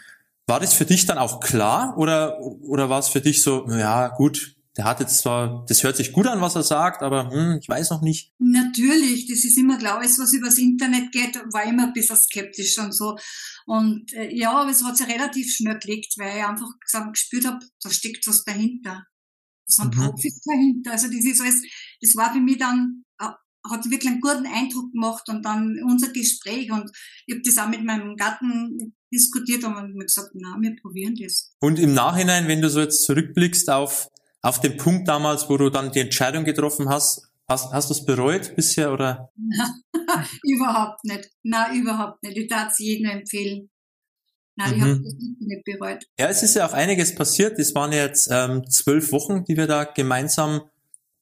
War 0.46 0.60
das 0.60 0.75
für 0.75 0.84
dich 0.84 1.06
dann 1.06 1.16
auch 1.16 1.40
klar 1.40 1.94
oder, 1.96 2.38
oder 2.40 2.90
war 2.90 2.98
es 2.98 3.08
für 3.08 3.20
dich 3.20 3.42
so, 3.42 3.66
ja 3.70 4.08
gut, 4.08 4.56
der 4.76 4.84
hat 4.84 5.00
jetzt 5.00 5.19
zwar, 5.19 5.64
das 5.69 5.82
hört 5.82 5.96
sich 5.96 6.12
gut 6.12 6.26
an, 6.26 6.40
was 6.40 6.55
er 6.55 6.62
sagt, 6.62 7.02
aber 7.02 7.31
hm, 7.31 7.58
ich 7.61 7.69
weiß 7.69 7.90
noch 7.90 8.02
nicht. 8.02 8.32
Natürlich, 8.38 9.26
das 9.26 9.44
ist 9.44 9.58
immer 9.58 9.78
klar, 9.78 9.99
alles, 9.99 10.19
was 10.19 10.32
übers 10.32 10.58
Internet 10.58 11.11
geht, 11.11 11.37
war 11.52 11.64
immer 11.64 11.88
ein 11.88 11.93
bisschen 11.93 12.17
skeptisch 12.17 12.78
und 12.78 12.93
so. 12.93 13.17
Und 13.67 14.12
äh, 14.12 14.32
ja, 14.32 14.52
aber 14.52 14.70
es 14.70 14.84
hat 14.84 14.96
sich 14.96 15.08
relativ 15.08 15.52
schnell 15.52 15.78
gelegt, 15.78 16.14
weil 16.19 16.38
ich 16.38 16.44
einfach 16.44 16.69
gespürt 17.12 17.46
habe, 17.46 17.58
da 17.82 17.90
steckt 17.90 18.26
was 18.28 18.44
dahinter. 18.44 19.05
Da 19.67 19.84
sind 19.84 19.96
mhm. 19.96 20.00
Profis 20.00 20.40
dahinter. 20.44 20.93
Also 20.93 21.08
das 21.08 21.25
ist 21.25 21.40
alles, 21.40 21.62
das 22.00 22.14
war 22.14 22.32
für 22.32 22.40
mich 22.40 22.58
dann, 22.58 23.05
äh, 23.20 23.26
hat 23.69 23.90
wirklich 23.90 24.11
einen 24.11 24.20
guten 24.20 24.46
Eindruck 24.46 24.93
gemacht 24.93 25.28
und 25.28 25.44
dann 25.44 25.78
unser 25.84 26.12
Gespräch 26.12 26.70
und 26.70 26.90
ich 27.26 27.34
habe 27.34 27.43
das 27.44 27.58
auch 27.58 27.69
mit 27.69 27.84
meinem 27.84 28.16
Gatten 28.16 28.94
diskutiert 29.12 29.64
und 29.64 29.94
mir 29.94 30.05
gesagt, 30.05 30.31
na, 30.34 30.56
wir 30.61 30.76
probieren 30.76 31.14
das. 31.16 31.52
Und 31.61 31.78
im 31.78 31.93
Nachhinein, 31.94 32.49
wenn 32.49 32.62
du 32.62 32.70
so 32.70 32.81
jetzt 32.81 33.05
zurückblickst 33.05 33.69
auf, 33.70 34.08
auf 34.42 34.60
den 34.60 34.76
Punkt 34.76 35.08
damals, 35.08 35.48
wo 35.48 35.56
du 35.56 35.70
dann 35.70 35.92
die 35.92 36.00
Entscheidung 36.00 36.44
getroffen 36.44 36.88
hast, 36.88 37.31
hast, 37.48 37.72
hast 37.72 37.90
du 37.90 37.94
es 37.94 38.04
bereut 38.04 38.54
bisher 38.56 38.92
oder? 38.92 39.31
überhaupt 40.42 41.04
nicht. 41.04 41.31
Na, 41.42 41.75
überhaupt 41.75 42.22
nicht. 42.22 42.37
Ich 42.37 42.48
darf 42.48 42.70
es 42.70 42.78
jedem 42.78 43.11
empfehlen. 43.11 43.68
Nein, 44.56 44.73
ich 44.73 44.78
mhm. 44.78 44.82
habe 44.82 45.02
das 45.02 45.14
nicht 45.40 45.64
bereut. 45.64 46.04
Ja, 46.18 46.28
es 46.28 46.42
ist 46.42 46.54
ja 46.54 46.66
auch 46.66 46.73
einiges 46.73 47.14
passiert. 47.14 47.59
Es 47.59 47.75
waren 47.75 47.92
jetzt 47.92 48.28
ähm, 48.30 48.68
zwölf 48.68 49.12
Wochen, 49.12 49.44
die 49.44 49.56
wir 49.56 49.66
da 49.66 49.85
gemeinsam 49.85 50.62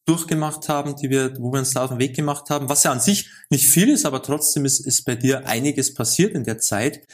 durchgemacht 0.06 0.68
haben, 0.68 0.96
die 0.96 1.10
wir, 1.10 1.36
wo 1.38 1.52
wir 1.52 1.58
uns 1.58 1.74
da 1.74 1.84
auf 1.84 1.90
den 1.90 1.98
Weg 1.98 2.16
gemacht 2.16 2.48
haben, 2.48 2.68
was 2.68 2.82
ja 2.82 2.92
an 2.92 3.00
sich 3.00 3.28
nicht 3.50 3.68
viel 3.68 3.90
ist, 3.90 4.06
aber 4.06 4.22
trotzdem 4.22 4.64
ist, 4.64 4.80
ist 4.80 5.04
bei 5.04 5.14
dir 5.14 5.46
einiges 5.46 5.92
passiert 5.92 6.34
in 6.34 6.44
der 6.44 6.58
Zeit. 6.58 7.06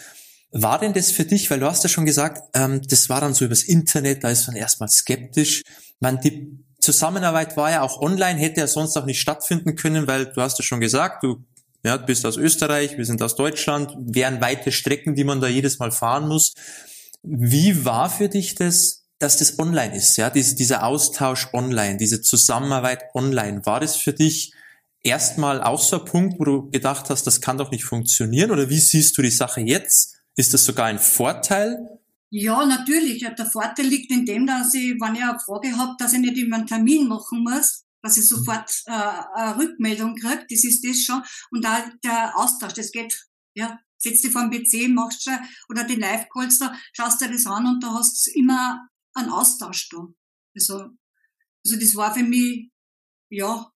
War 0.53 0.79
denn 0.79 0.93
das 0.93 1.11
für 1.11 1.25
dich, 1.25 1.51
weil 1.51 1.59
du 1.59 1.67
hast 1.67 1.83
ja 1.83 1.89
schon 1.89 2.07
gesagt, 2.07 2.43
ähm, 2.55 2.81
das 2.89 3.09
war 3.09 3.21
dann 3.21 3.35
so 3.35 3.45
übers 3.45 3.65
Internet, 3.65 4.23
da 4.23 4.31
ist 4.31 4.47
man 4.47 4.55
erstmal 4.55 4.89
skeptisch. 4.89 5.63
Man, 6.05 6.21
die 6.21 6.59
Zusammenarbeit 6.81 7.57
war 7.57 7.71
ja 7.71 7.81
auch 7.81 7.99
online, 7.99 8.39
hätte 8.39 8.61
ja 8.61 8.67
sonst 8.67 8.95
auch 8.99 9.07
nicht 9.07 9.19
stattfinden 9.19 9.75
können, 9.75 10.07
weil 10.07 10.27
du 10.27 10.43
hast 10.43 10.59
ja 10.59 10.63
schon 10.63 10.81
gesagt, 10.81 11.23
du 11.23 11.43
ja, 11.83 11.97
bist 11.97 12.27
aus 12.27 12.37
Österreich, 12.37 12.99
wir 12.99 13.07
sind 13.07 13.23
aus 13.23 13.37
Deutschland, 13.37 13.97
wären 13.99 14.43
weite 14.43 14.71
Strecken, 14.71 15.15
die 15.15 15.25
man 15.25 15.41
da 15.41 15.49
jedes 15.49 15.79
Mal 15.79 15.93
fahren 15.93 16.29
muss. 16.29 16.53
Wie 17.23 17.87
war 17.87 18.11
für 18.11 18.29
dich 18.29 18.55
das, 18.55 19.07
dass 19.19 19.39
das 19.39 19.59
online 19.59 19.97
ist, 19.97 20.19
ja, 20.19 20.29
diese, 20.29 20.55
dieser 20.55 20.85
Austausch 20.85 21.49
online, 21.55 21.97
diese 21.97 22.21
Zusammenarbeit 22.21 23.05
online, 23.15 23.65
war 23.65 23.81
das 23.81 23.97
für 23.97 24.13
dich 24.13 24.53
erstmal 25.03 25.63
auch 25.63 25.81
so 25.81 26.01
ein 26.01 26.05
Punkt, 26.05 26.39
wo 26.39 26.45
du 26.45 26.71
gedacht 26.71 27.09
hast, 27.09 27.27
das 27.27 27.41
kann 27.41 27.57
doch 27.57 27.71
nicht 27.71 27.85
funktionieren? 27.85 28.51
Oder 28.51 28.69
wie 28.69 28.79
siehst 28.79 29.17
du 29.17 29.23
die 29.23 29.31
Sache 29.31 29.63
jetzt? 29.63 30.17
Ist 30.37 30.53
das 30.53 30.67
sogar 30.67 30.85
ein 30.85 30.99
Vorteil? 30.99 31.79
Ja, 32.37 32.67
natürlich. 32.67 33.21
Der 33.21 33.47
Vorteil 33.47 33.87
liegt 33.87 34.11
in 34.11 34.27
dem, 34.27 34.45
dass 34.45 34.75
ich, 34.75 35.01
wenn 35.01 35.15
ich 35.15 35.23
eine 35.23 35.39
Frage 35.39 35.79
habe, 35.79 35.95
dass 36.01 36.15
ich 36.15 36.19
nicht 36.19 36.37
immer 36.37 36.57
einen 36.57 36.67
Termin 36.67 37.07
machen 37.07 37.45
muss, 37.45 37.85
dass 38.03 38.17
ich 38.17 38.27
sofort 38.27 38.69
äh, 38.87 38.91
eine 38.91 39.57
Rückmeldung 39.57 40.17
kriege. 40.17 40.45
Das 40.51 40.65
ist 40.65 40.85
das 40.85 41.05
schon. 41.05 41.23
Und 41.53 41.65
da 41.65 41.89
der 42.03 42.37
Austausch, 42.37 42.73
das 42.73 42.91
geht, 42.91 43.17
ja, 43.55 43.79
setz 43.99 44.23
dich 44.23 44.33
vor 44.33 44.49
den 44.49 44.51
PC, 44.51 44.89
machst 44.89 45.23
schon, 45.23 45.39
oder 45.69 45.85
die 45.85 45.95
Live-Calls 45.95 46.59
da, 46.59 46.75
schaust 46.93 47.21
dir 47.21 47.31
das 47.31 47.47
an 47.47 47.69
und 47.69 47.81
da 47.81 47.95
hast 47.95 48.27
du 48.27 48.33
immer 48.33 48.89
einen 49.15 49.31
Austausch 49.31 49.89
da. 49.91 50.05
Also, 50.57 50.91
also 51.65 51.79
das 51.79 51.95
war 51.95 52.13
für 52.15 52.25
mich, 52.25 52.69
ja, 53.31 53.71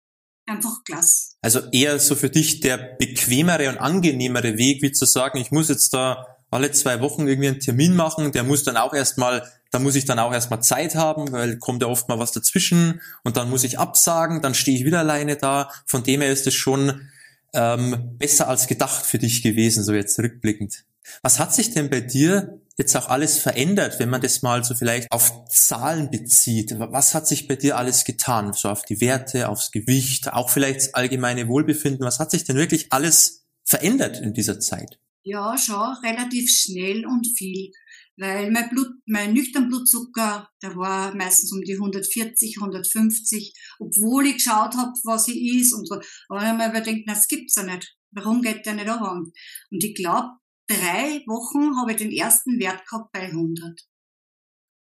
einfach 0.47 0.81
klasse. 0.85 1.33
Also 1.41 1.59
eher 1.71 1.99
so 1.99 2.15
für 2.15 2.29
dich 2.29 2.61
der 2.61 2.77
bequemere 2.77 3.67
und 3.67 3.79
angenehmere 3.79 4.57
Weg, 4.57 4.81
wie 4.81 4.93
zu 4.93 5.03
sagen, 5.03 5.39
ich 5.39 5.51
muss 5.51 5.67
jetzt 5.67 5.93
da 5.93 6.34
alle 6.55 6.71
zwei 6.71 7.01
Wochen 7.01 7.27
irgendwie 7.27 7.49
einen 7.49 7.59
Termin 7.59 7.95
machen, 7.95 8.31
der 8.31 8.43
muss 8.43 8.63
dann 8.63 8.77
auch 8.77 8.93
erstmal 8.93 9.43
da 9.75 9.79
muss 9.79 9.95
ich 9.95 10.05
dann 10.05 10.19
auch 10.19 10.31
erstmal 10.31 10.63
Zeit 10.63 10.95
haben, 10.95 11.33
weil 11.33 11.57
kommt 11.57 11.81
ja 11.81 11.89
oft 11.89 12.07
mal 12.07 12.17
was 12.17 12.31
dazwischen 12.31 13.01
und 13.25 13.35
dann 13.35 13.49
muss 13.49 13.65
ich 13.65 13.77
absagen, 13.77 14.41
dann 14.41 14.53
stehe 14.53 14.77
ich 14.77 14.85
wieder 14.85 14.99
alleine 14.99 15.35
da. 15.35 15.69
Von 15.85 16.01
dem 16.01 16.21
her 16.21 16.31
ist 16.31 16.47
es 16.47 16.53
schon 16.53 17.09
ähm, 17.53 18.15
besser 18.17 18.47
als 18.47 18.67
gedacht 18.67 19.05
für 19.05 19.17
dich 19.17 19.41
gewesen, 19.41 19.83
so 19.83 19.93
jetzt 19.93 20.17
rückblickend. 20.17 20.85
Was 21.23 21.39
hat 21.39 21.53
sich 21.53 21.71
denn 21.71 21.89
bei 21.89 21.99
dir 21.99 22.61
jetzt 22.77 22.95
auch 22.95 23.09
alles 23.09 23.37
verändert, 23.37 23.99
wenn 23.99 24.09
man 24.09 24.21
das 24.21 24.41
mal 24.41 24.63
so 24.63 24.75
vielleicht 24.75 25.11
auf 25.11 25.45
Zahlen 25.49 26.09
bezieht? 26.09 26.79
Was 26.79 27.13
hat 27.13 27.27
sich 27.27 27.49
bei 27.49 27.57
dir 27.57 27.77
alles 27.77 28.05
getan? 28.05 28.53
So 28.53 28.69
auf 28.69 28.83
die 28.83 29.01
Werte, 29.01 29.49
aufs 29.49 29.71
Gewicht, 29.71 30.31
auch 30.31 30.49
vielleicht 30.49 30.77
das 30.77 30.93
allgemeine 30.93 31.49
Wohlbefinden. 31.49 32.05
Was 32.05 32.19
hat 32.19 32.31
sich 32.31 32.45
denn 32.45 32.55
wirklich 32.55 32.93
alles 32.93 33.43
verändert 33.65 34.21
in 34.21 34.33
dieser 34.33 34.61
Zeit? 34.61 34.99
Ja, 35.27 35.57
schon 35.57 35.95
relativ 36.03 36.51
schnell 36.51 37.03
und 37.05 37.25
viel. 37.35 37.71
Weil 38.15 38.51
mein 38.51 38.69
Blut, 38.69 38.89
mein 39.07 39.33
nüchtern 39.33 39.67
Blutzucker, 39.67 40.47
der 40.61 40.75
war 40.75 41.15
meistens 41.15 41.51
um 41.51 41.61
die 41.63 41.73
140, 41.73 42.57
150, 42.57 43.53
obwohl 43.79 44.27
ich 44.27 44.35
geschaut 44.35 44.75
habe, 44.75 44.93
was 45.03 45.27
ich 45.27 45.55
is 45.55 45.73
und 45.73 45.87
so. 45.87 45.95
Aber 46.29 46.39
dann 46.39 46.49
habe 46.49 46.61
ich 46.61 46.67
mir 46.67 46.69
überdenkt, 46.69 47.09
das 47.09 47.27
gibt's 47.27 47.55
ja 47.55 47.63
nicht. 47.63 47.97
Warum 48.11 48.43
geht 48.43 48.65
der 48.67 48.75
nicht 48.75 48.87
an? 48.87 49.31
Und 49.71 49.83
ich 49.83 49.95
glaube, 49.95 50.29
drei 50.67 51.23
Wochen 51.25 51.75
habe 51.77 51.91
ich 51.91 51.97
den 51.97 52.11
ersten 52.11 52.59
Wert 52.59 52.87
gehabt 52.87 53.11
bei 53.11 53.21
100. 53.21 53.81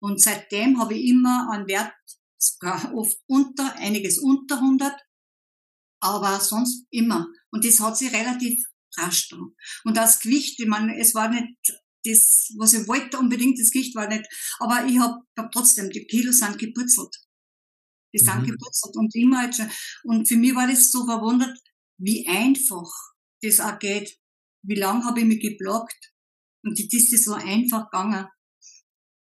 Und 0.01 0.21
seitdem 0.21 0.79
habe 0.79 0.95
ich 0.95 1.09
immer 1.09 1.49
einen 1.51 1.67
Wert, 1.67 1.93
oft 2.93 3.17
unter, 3.27 3.75
einiges 3.75 4.17
unter 4.17 4.55
100, 4.55 4.93
aber 5.99 6.39
sonst 6.39 6.87
immer. 6.89 7.27
Und 7.51 7.65
das 7.65 7.81
hat 7.81 7.97
sich 7.97 8.11
relativ 8.13 8.65
rasch 8.97 9.29
da. 9.29 9.37
Und 9.83 9.97
das 9.97 10.19
Gewicht, 10.19 10.59
ich 10.59 10.67
meine, 10.67 10.99
es 10.99 11.13
war 11.15 11.29
nicht 11.29 11.55
das, 12.03 12.53
was 12.57 12.73
ich 12.73 12.87
wollte 12.87 13.19
unbedingt, 13.19 13.59
das 13.59 13.71
Gewicht 13.71 13.95
war 13.95 14.07
nicht, 14.07 14.25
aber 14.59 14.85
ich 14.87 14.99
habe 14.99 15.19
hab 15.37 15.51
trotzdem, 15.51 15.89
die 15.89 16.05
Kilos 16.05 16.39
sind 16.39 16.57
geputzelt. 16.57 17.15
Die 18.13 18.19
sind 18.19 18.41
mhm. 18.41 18.47
geputzelt 18.47 18.95
und 18.95 19.15
immer 19.15 19.41
halt 19.41 19.55
schon. 19.55 19.69
Und 20.03 20.27
für 20.27 20.35
mich 20.35 20.55
war 20.55 20.67
das 20.67 20.91
so 20.91 21.05
verwundert, 21.05 21.57
wie 21.97 22.27
einfach 22.27 22.89
das 23.41 23.59
auch 23.59 23.79
geht 23.79 24.21
wie 24.63 24.75
lange 24.75 25.05
habe 25.05 25.19
ich 25.19 25.25
mich 25.25 25.41
geblockt? 25.41 26.13
Und 26.63 26.77
jetzt 26.77 26.93
ist 26.93 27.13
es 27.13 27.25
so 27.25 27.33
einfach 27.33 27.89
gegangen. 27.89 28.27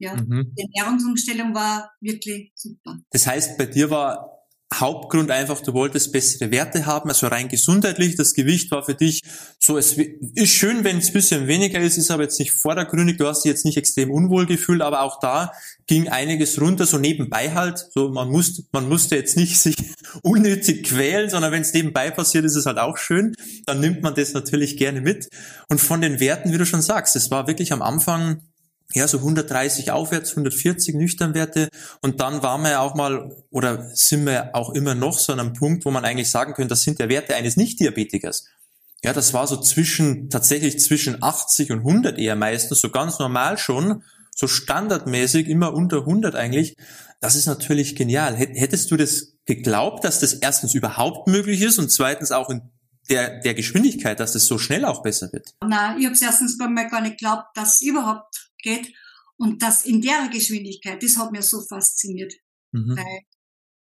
Ja, 0.01 0.15
mhm. 0.15 0.55
die 0.57 0.63
Ernährungsumstellung 0.63 1.55
war 1.55 1.93
wirklich 2.01 2.53
super. 2.55 3.01
Das 3.11 3.27
heißt, 3.27 3.59
bei 3.59 3.67
dir 3.67 3.91
war 3.91 4.38
Hauptgrund 4.81 5.31
einfach, 5.31 5.61
du 5.61 5.73
wolltest 5.73 6.13
bessere 6.13 6.51
Werte 6.51 6.87
haben, 6.87 7.09
also 7.09 7.27
rein 7.27 7.49
gesundheitlich, 7.49 8.17
das 8.17 8.35
Gewicht 8.35 8.71
war 8.71 8.85
für 8.85 8.95
dich 8.95 9.23
so, 9.59 9.79
es 9.79 9.97
ist 9.97 10.53
schön, 10.53 10.85
wenn 10.85 10.99
es 10.99 11.13
bisschen 11.13 11.47
weniger 11.47 11.81
ist, 11.81 11.99
ist 11.99 12.11
aber 12.11 12.25
jetzt 12.25 12.39
nicht 12.39 12.53
vordergründig, 12.53 13.17
du 13.17 13.27
hast 13.27 13.45
dich 13.45 13.51
jetzt 13.51 13.65
nicht 13.65 13.77
extrem 13.77 14.11
unwohl 14.11 14.47
gefühlt, 14.47 14.83
aber 14.83 15.03
auch 15.03 15.21
da 15.21 15.53
ging 15.87 16.09
einiges 16.09 16.61
runter, 16.61 16.87
so 16.87 16.99
nebenbei 16.99 17.55
halt, 17.55 17.87
so 17.93 18.11
man 18.11 18.29
musste, 18.29 18.63
man 18.73 18.89
musste 18.89 19.17
jetzt 19.17 19.37
nicht 19.37 19.59
sich 19.61 19.77
unnötig 20.23 20.85
quälen, 20.85 21.31
sondern 21.31 21.53
wenn 21.53 21.63
es 21.63 21.73
nebenbei 21.73 22.11
passiert, 22.11 22.45
ist 22.45 22.57
es 22.57 22.67
halt 22.67 22.79
auch 22.79 22.99
schön, 22.99 23.35
dann 23.67 23.81
nimmt 23.81 24.03
man 24.03 24.15
das 24.15 24.33
natürlich 24.33 24.77
gerne 24.77 25.01
mit. 25.01 25.29
Und 25.69 25.81
von 25.81 26.01
den 26.01 26.21
Werten, 26.21 26.53
wie 26.53 26.59
du 26.59 26.67
schon 26.67 26.83
sagst, 26.83 27.17
es 27.17 27.31
war 27.31 27.47
wirklich 27.47 27.73
am 27.73 27.83
Anfang 27.83 28.43
ja, 28.95 29.07
so 29.07 29.19
130 29.19 29.91
aufwärts, 29.91 30.31
140 30.31 30.95
Nüchternwerte. 30.95 31.69
Und 32.01 32.21
dann 32.21 32.43
waren 32.43 32.63
wir 32.63 32.71
ja 32.71 32.81
auch 32.81 32.95
mal, 32.95 33.37
oder 33.51 33.95
sind 33.95 34.25
wir 34.25 34.55
auch 34.55 34.71
immer 34.71 34.95
noch 34.95 35.19
so 35.19 35.33
an 35.33 35.41
einem 35.41 35.53
Punkt, 35.53 35.85
wo 35.85 35.91
man 35.91 36.05
eigentlich 36.05 36.31
sagen 36.31 36.55
könnte, 36.55 36.71
das 36.71 36.83
sind 36.83 36.99
der 36.99 37.09
Werte 37.09 37.35
eines 37.35 37.57
Nicht-Diabetikers. 37.57 38.47
Ja, 39.05 39.13
das 39.13 39.33
war 39.35 39.47
so 39.47 39.61
zwischen, 39.61 40.31
tatsächlich 40.31 40.81
zwischen 40.81 41.23
80 41.23 41.71
und 41.71 41.79
100 41.81 42.19
eher 42.19 42.35
meistens, 42.35 42.81
so 42.81 42.91
ganz 42.91 43.19
normal 43.19 43.59
schon, 43.59 44.03
so 44.35 44.47
standardmäßig, 44.47 45.49
immer 45.49 45.75
unter 45.75 45.99
100 45.99 46.35
eigentlich. 46.35 46.75
Das 47.21 47.37
ist 47.37 47.47
natürlich 47.47 47.95
genial. 47.95 48.37
Hättest 48.37 48.91
du 48.91 48.97
das 48.97 49.35
geglaubt, 49.45 50.05
dass 50.05 50.21
das 50.21 50.35
erstens 50.35 50.75
überhaupt 50.75 51.29
möglich 51.29 51.61
ist 51.61 51.79
und 51.79 51.91
zweitens 51.91 52.33
auch 52.33 52.49
in 52.49 52.63
der, 53.11 53.41
der 53.41 53.55
Geschwindigkeit, 53.55 54.21
dass 54.21 54.33
das 54.33 54.47
so 54.47 54.59
schnell 54.59 54.85
auch 54.85 55.03
besser 55.03 55.33
wird? 55.33 55.55
Na, 55.67 55.97
ich 55.99 56.05
habe 56.05 56.15
es 56.15 56.23
erstens 56.23 56.59
gar 56.59 56.71
nicht 57.01 57.19
geglaubt, 57.19 57.47
dass 57.55 57.81
überhaupt 57.81 58.49
geht. 58.69 58.93
Und 59.37 59.63
das 59.63 59.85
in 59.85 60.01
der 60.01 60.29
Geschwindigkeit, 60.33 61.03
das 61.03 61.17
hat 61.17 61.33
mir 61.33 61.43
so 61.43 61.61
fasziniert. 61.61 62.35
Mhm. 62.73 62.97
Weil, 62.97 63.21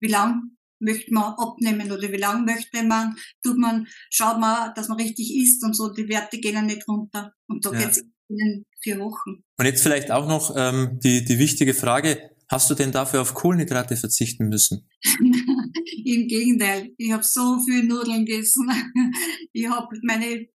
wie 0.00 0.08
lang 0.08 0.56
möchte 0.80 1.14
man 1.14 1.34
abnehmen 1.34 1.90
oder 1.90 2.10
wie 2.10 2.16
lang 2.16 2.44
möchte 2.44 2.82
man, 2.82 3.16
tut 3.42 3.56
man, 3.56 3.86
schaut 4.10 4.38
man, 4.38 4.72
dass 4.74 4.88
man 4.88 4.98
richtig 4.98 5.34
isst 5.34 5.64
und 5.64 5.74
so, 5.74 5.92
die 5.92 6.08
Werte 6.08 6.38
gehen 6.38 6.54
ja 6.54 6.62
nicht 6.62 6.86
runter. 6.88 7.32
Und 7.46 7.64
da 7.64 7.72
ja. 7.72 7.80
geht's 7.80 8.02
in 8.28 8.64
vier 8.82 8.98
Wochen. 8.98 9.44
Und 9.58 9.64
jetzt 9.64 9.82
vielleicht 9.82 10.10
auch 10.10 10.26
noch 10.26 10.54
ähm, 10.56 10.98
die, 11.02 11.24
die 11.24 11.38
wichtige 11.38 11.74
Frage, 11.74 12.30
hast 12.48 12.70
du 12.70 12.74
denn 12.74 12.92
dafür 12.92 13.22
auf 13.22 13.34
Kohlenhydrate 13.34 13.96
verzichten 13.96 14.48
müssen? 14.48 14.88
Im 16.04 16.28
Gegenteil, 16.28 16.92
ich 16.98 17.12
habe 17.12 17.22
so 17.22 17.60
viel 17.60 17.84
Nudeln 17.84 18.26
gegessen. 18.26 18.68
Ich 19.56 19.68
habe 19.68 19.86
meine 20.02 20.48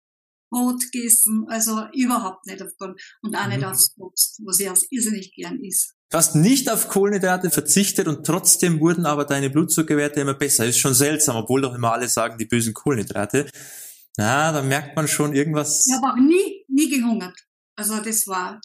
Brot 0.57 0.91
gegessen, 0.91 1.45
also 1.49 1.85
überhaupt 1.93 2.47
nicht 2.47 2.63
auf 2.63 2.71
Kohlen 2.79 2.97
und 3.23 3.37
auch 3.37 3.47
nicht 3.49 3.61
mhm. 3.61 3.65
aufs 3.65 3.95
Obst, 3.99 4.41
was 4.45 4.59
ich 4.59 4.71
auch 4.71 4.77
irrsinnig 4.91 5.33
gern 5.35 5.63
isst. 5.63 5.95
Du 6.11 6.17
hast 6.17 6.35
nicht 6.35 6.71
auf 6.71 6.89
Kohlenhydrate 6.89 7.51
verzichtet 7.51 8.09
und 8.09 8.25
trotzdem 8.25 8.81
wurden 8.81 9.07
aber 9.07 9.25
deine 9.25 9.51
Blutzuckerwerte 9.51 10.21
immer 10.21 10.35
besser. 10.35 10.65
Ist 10.65 10.79
schon 10.79 10.95
seltsam, 10.95 11.37
obwohl 11.37 11.63
doch 11.63 11.75
immer 11.75 11.93
alle 11.93 12.09
sagen, 12.09 12.39
die 12.39 12.47
bösen 12.47 12.73
Kohlenhydrate. 12.73 13.51
Na, 14.17 14.53
da 14.53 14.63
merkt 14.63 14.97
man 14.97 15.09
schon 15.09 15.35
irgendwas. 15.35 15.85
Ich 15.87 15.93
habe 15.93 16.07
auch 16.07 16.17
nie, 16.17 16.65
nie 16.69 16.89
gehungert. 16.89 17.37
Also 17.77 18.01
das 18.01 18.27
war 18.27 18.61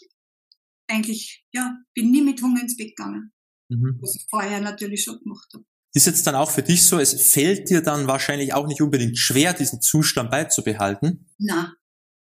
eigentlich, 0.88 1.44
ja, 1.52 1.76
bin 1.94 2.12
nie 2.12 2.22
mit 2.22 2.42
Hunger 2.42 2.62
ins 2.62 2.78
Bett 2.78 2.96
gegangen. 2.96 3.34
Mhm. 3.70 3.98
Was 4.00 4.16
ich 4.16 4.26
vorher 4.30 4.62
natürlich 4.62 5.04
schon 5.04 5.20
gemacht 5.20 5.50
habe. 5.54 5.66
Ist 5.94 6.08
jetzt 6.08 6.26
dann 6.26 6.36
auch 6.36 6.50
für 6.50 6.62
dich 6.62 6.86
so, 6.86 7.00
es 7.00 7.34
fällt 7.34 7.70
dir 7.70 7.82
dann 7.82 8.08
wahrscheinlich 8.08 8.54
auch 8.54 8.66
nicht 8.66 8.82
unbedingt 8.82 9.18
schwer, 9.18 9.54
diesen 9.54 9.82
Zustand 9.82 10.32
beizubehalten? 10.32 11.30
Na, 11.38 11.74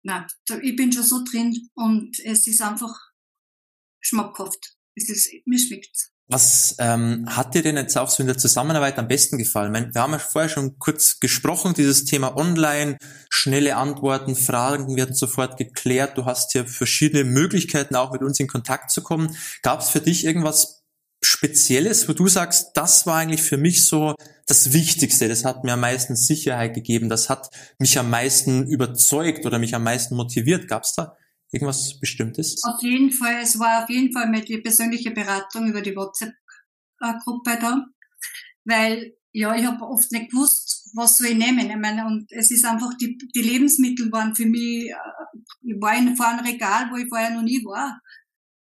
na, 0.07 0.25
ich 0.61 0.75
bin 0.75 0.91
schon 0.91 1.03
so 1.03 1.23
drin 1.23 1.69
und 1.75 2.17
es 2.23 2.47
ist 2.47 2.61
einfach 2.61 2.97
schmackhaft. 3.99 4.75
Es 4.95 5.09
ist, 5.09 5.29
mir 5.45 5.59
schmeckt's. 5.59 6.11
Was 6.29 6.75
ähm, 6.79 7.25
hat 7.27 7.55
dir 7.55 7.61
denn 7.61 7.77
jetzt 7.77 7.97
auch 7.97 8.09
so 8.09 8.21
in 8.21 8.27
der 8.27 8.37
Zusammenarbeit 8.37 8.97
am 8.99 9.07
besten 9.07 9.37
gefallen? 9.37 9.71
Meine, 9.71 9.93
wir 9.93 10.01
haben 10.01 10.13
ja 10.13 10.19
vorher 10.19 10.49
schon 10.49 10.79
kurz 10.79 11.19
gesprochen, 11.19 11.73
dieses 11.73 12.05
Thema 12.05 12.35
Online, 12.35 12.97
schnelle 13.29 13.75
Antworten, 13.75 14.35
Fragen 14.35 14.95
werden 14.95 15.15
sofort 15.15 15.57
geklärt. 15.57 16.17
Du 16.17 16.25
hast 16.25 16.53
hier 16.53 16.65
verschiedene 16.65 17.23
Möglichkeiten, 17.23 17.95
auch 17.95 18.11
mit 18.11 18.23
uns 18.23 18.39
in 18.39 18.47
Kontakt 18.47 18.91
zu 18.91 19.03
kommen. 19.03 19.35
Gab 19.61 19.81
es 19.81 19.89
für 19.89 20.01
dich 20.01 20.25
irgendwas 20.25 20.83
Spezielles, 21.23 22.07
wo 22.07 22.13
du 22.13 22.27
sagst, 22.27 22.71
das 22.75 23.05
war 23.05 23.17
eigentlich 23.17 23.43
für 23.43 23.57
mich 23.57 23.85
so 23.85 24.15
das 24.47 24.73
Wichtigste, 24.73 25.27
das 25.27 25.45
hat 25.45 25.63
mir 25.63 25.73
am 25.73 25.81
meisten 25.81 26.15
Sicherheit 26.15 26.73
gegeben, 26.73 27.09
das 27.09 27.29
hat 27.29 27.49
mich 27.79 27.99
am 27.99 28.09
meisten 28.09 28.65
überzeugt 28.65 29.45
oder 29.45 29.59
mich 29.59 29.75
am 29.75 29.83
meisten 29.83 30.15
motiviert. 30.15 30.67
Gab 30.69 30.83
es 30.83 30.93
da 30.93 31.15
irgendwas 31.51 31.99
Bestimmtes? 31.99 32.63
Auf 32.63 32.81
jeden 32.81 33.11
Fall, 33.11 33.41
es 33.43 33.59
war 33.59 33.83
auf 33.83 33.89
jeden 33.89 34.13
Fall 34.13 34.29
mit 34.29 34.47
die 34.47 34.59
persönliche 34.59 35.11
Beratung 35.11 35.67
über 35.67 35.81
die 35.81 35.95
WhatsApp-Gruppe 35.95 37.57
da, 37.59 37.85
weil 38.63 39.13
ja, 39.33 39.53
ich 39.53 39.65
habe 39.65 39.83
oft 39.83 40.11
nicht 40.13 40.31
gewusst, 40.31 40.89
was 40.95 41.17
soll 41.17 41.27
ich 41.27 41.37
nehmen. 41.37 41.69
Ich 41.69 41.75
meine, 41.75 42.07
und 42.07 42.31
es 42.31 42.49
ist 42.49 42.65
einfach, 42.65 42.93
die, 42.95 43.17
die 43.35 43.41
Lebensmittel 43.41 44.11
waren 44.11 44.33
für 44.33 44.45
mich, 44.45 44.89
äh, 44.89 44.95
ich 45.61 45.75
war 45.79 45.95
in, 45.95 46.15
vor 46.15 46.27
einem 46.27 46.45
Regal, 46.45 46.89
wo 46.89 46.95
ich 46.95 47.07
vorher 47.09 47.31
noch 47.31 47.43
nie 47.43 47.63
war. 47.65 48.01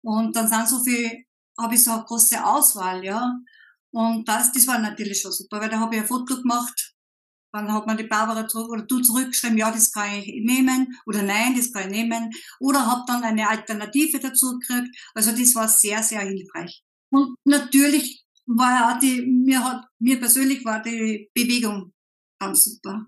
Und 0.02 0.36
dann 0.36 0.48
sind 0.48 0.68
so 0.68 0.82
viele 0.84 1.26
habe 1.60 1.76
ich 1.76 1.84
so 1.84 1.92
eine 1.92 2.04
große 2.04 2.44
Auswahl, 2.44 3.04
ja. 3.04 3.40
Und 3.94 4.28
das, 4.28 4.52
das 4.52 4.66
war 4.68 4.80
natürlich 4.80 5.22
schon 5.22 5.32
super, 5.32 5.62
weil 5.62 5.70
da 5.70 5.80
habe 5.80 5.96
ich 5.96 6.02
ein 6.02 6.08
Foto 6.08 6.42
gemacht, 6.42 6.94
dann 7.54 7.72
hat 7.72 7.86
man 7.86 7.96
die 7.96 8.06
Barbara 8.06 8.48
zurück, 8.48 8.72
oder 8.72 8.82
du 8.82 9.00
zurückgeschrieben, 9.02 9.58
ja, 9.58 9.72
das 9.72 9.92
kann 9.92 10.16
ich 10.16 10.44
nehmen, 10.44 10.98
oder 11.06 11.22
nein, 11.22 11.56
das 11.56 11.72
kann 11.72 11.84
ich 11.84 11.98
nehmen, 11.98 12.32
oder 12.60 12.88
habe 12.88 13.04
dann 13.06 13.24
eine 13.24 13.48
Alternative 13.48 14.20
dazu 14.20 14.58
gekriegt. 14.58 14.98
Also 15.14 15.32
das 15.32 15.54
war 15.54 15.68
sehr, 15.68 16.02
sehr 16.02 16.22
hilfreich. 16.22 16.84
Und 17.12 17.36
natürlich 17.46 18.26
war 18.48 18.96
auch 18.96 19.00
die, 19.00 19.22
mir 19.22 19.64
hat, 19.64 19.86
mir 20.00 20.20
persönlich 20.20 20.66
war 20.66 20.82
die 20.82 21.30
Bewegung 21.36 21.94
ganz 22.40 22.64
super. 22.64 23.06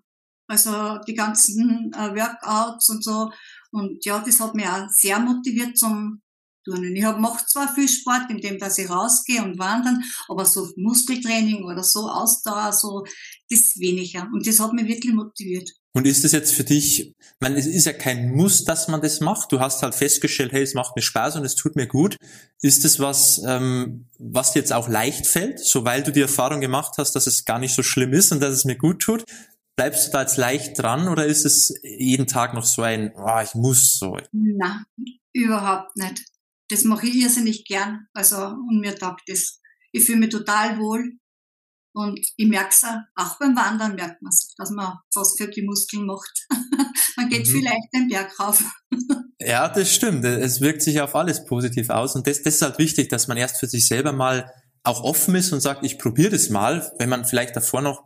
Also 0.47 0.99
die 1.07 1.15
ganzen 1.15 1.91
äh, 1.93 2.15
Workouts 2.15 2.89
und 2.89 3.03
so. 3.03 3.31
Und 3.71 4.05
ja, 4.05 4.19
das 4.19 4.39
hat 4.39 4.53
mich 4.53 4.67
auch 4.67 4.87
sehr 4.89 5.19
motiviert 5.19 5.75
zum 5.75 6.21
Turnen. 6.65 6.95
Ich 6.95 7.03
hab, 7.03 7.19
mache 7.19 7.45
zwar 7.45 7.73
viel 7.73 7.87
Sport, 7.87 8.29
indem 8.29 8.59
dass 8.59 8.77
ich 8.77 8.89
rausgehe 8.89 9.43
und 9.43 9.57
wandern, 9.57 10.03
aber 10.27 10.45
so 10.45 10.67
Muskeltraining 10.75 11.63
oder 11.63 11.83
so 11.83 12.09
Ausdauer, 12.09 12.73
so, 12.73 13.05
das 13.49 13.77
weniger. 13.77 14.27
Und 14.33 14.45
das 14.45 14.59
hat 14.59 14.73
mich 14.73 14.87
wirklich 14.87 15.13
motiviert. 15.13 15.71
Und 15.93 16.05
ist 16.05 16.25
das 16.25 16.33
jetzt 16.33 16.53
für 16.53 16.65
dich, 16.65 17.07
ich 17.07 17.15
meine, 17.39 17.57
es 17.57 17.67
ist 17.67 17.85
ja 17.85 17.93
kein 17.93 18.35
Muss, 18.35 18.65
dass 18.65 18.89
man 18.89 19.01
das 19.01 19.21
macht. 19.21 19.51
Du 19.53 19.61
hast 19.61 19.81
halt 19.81 19.95
festgestellt, 19.95 20.51
hey, 20.51 20.61
es 20.61 20.73
macht 20.73 20.93
mir 20.95 21.01
Spaß 21.01 21.37
und 21.37 21.45
es 21.45 21.55
tut 21.55 21.77
mir 21.77 21.87
gut. 21.87 22.17
Ist 22.61 22.83
das 22.83 22.99
was, 22.99 23.41
ähm, 23.47 24.07
was 24.19 24.51
dir 24.51 24.59
jetzt 24.59 24.73
auch 24.73 24.89
leicht 24.89 25.25
fällt, 25.25 25.59
so 25.59 25.85
weil 25.85 26.03
du 26.03 26.11
die 26.11 26.19
Erfahrung 26.19 26.59
gemacht 26.59 26.95
hast, 26.97 27.13
dass 27.13 27.27
es 27.27 27.45
gar 27.45 27.59
nicht 27.59 27.73
so 27.73 27.81
schlimm 27.81 28.11
ist 28.11 28.33
und 28.33 28.41
dass 28.41 28.53
es 28.53 28.65
mir 28.65 28.75
gut 28.75 29.01
tut? 29.01 29.23
Bleibst 29.77 30.07
du 30.07 30.11
da 30.11 30.21
jetzt 30.21 30.35
leicht 30.35 30.77
dran 30.77 31.07
oder 31.07 31.25
ist 31.25 31.45
es 31.45 31.73
jeden 31.81 32.27
Tag 32.27 32.53
noch 32.53 32.65
so 32.65 32.81
ein, 32.81 33.13
oh, 33.15 33.39
ich 33.41 33.55
muss 33.55 33.97
so? 33.97 34.17
Na, 34.33 34.83
überhaupt 35.31 35.95
nicht. 35.95 36.25
Das 36.69 36.83
mache 36.83 37.07
ich 37.07 37.15
irrsinnig 37.15 37.65
gern. 37.65 38.07
Also, 38.13 38.37
und 38.37 38.79
mir 38.79 38.95
taugt 38.95 39.23
das. 39.27 39.59
Ich 39.91 40.05
fühle 40.05 40.19
mich 40.19 40.29
total 40.29 40.79
wohl. 40.79 41.13
Und 41.93 42.19
ich 42.35 42.47
merke 42.47 42.71
es 42.71 42.83
auch, 42.83 43.39
beim 43.39 43.55
Wandern 43.55 43.95
merkt 43.95 44.21
man 44.21 44.29
es, 44.29 44.53
dass 44.57 44.69
man 44.69 44.97
fast 45.13 45.37
für 45.37 45.47
die 45.47 45.61
Muskeln 45.61 46.05
macht. 46.05 46.45
man 47.17 47.29
geht 47.29 47.47
mhm. 47.47 47.51
vielleicht 47.51 47.93
den 47.93 48.09
Berg 48.09 48.37
rauf. 48.37 48.61
ja, 49.39 49.69
das 49.69 49.93
stimmt. 49.93 50.25
Es 50.25 50.59
wirkt 50.59 50.81
sich 50.81 50.99
auf 50.99 51.15
alles 51.15 51.45
positiv 51.45 51.89
aus. 51.89 52.15
Und 52.15 52.27
das, 52.27 52.41
das 52.43 52.55
ist 52.55 52.61
halt 52.61 52.79
wichtig, 52.79 53.07
dass 53.07 53.29
man 53.29 53.37
erst 53.37 53.59
für 53.59 53.67
sich 53.67 53.87
selber 53.87 54.11
mal 54.11 54.51
auch 54.83 55.03
offen 55.03 55.35
ist 55.35 55.53
und 55.53 55.61
sagt, 55.61 55.85
ich 55.85 55.97
probiere 55.97 56.31
das 56.31 56.49
mal, 56.49 56.91
wenn 56.99 57.09
man 57.09 57.23
vielleicht 57.23 57.55
davor 57.55 57.81
noch 57.81 58.03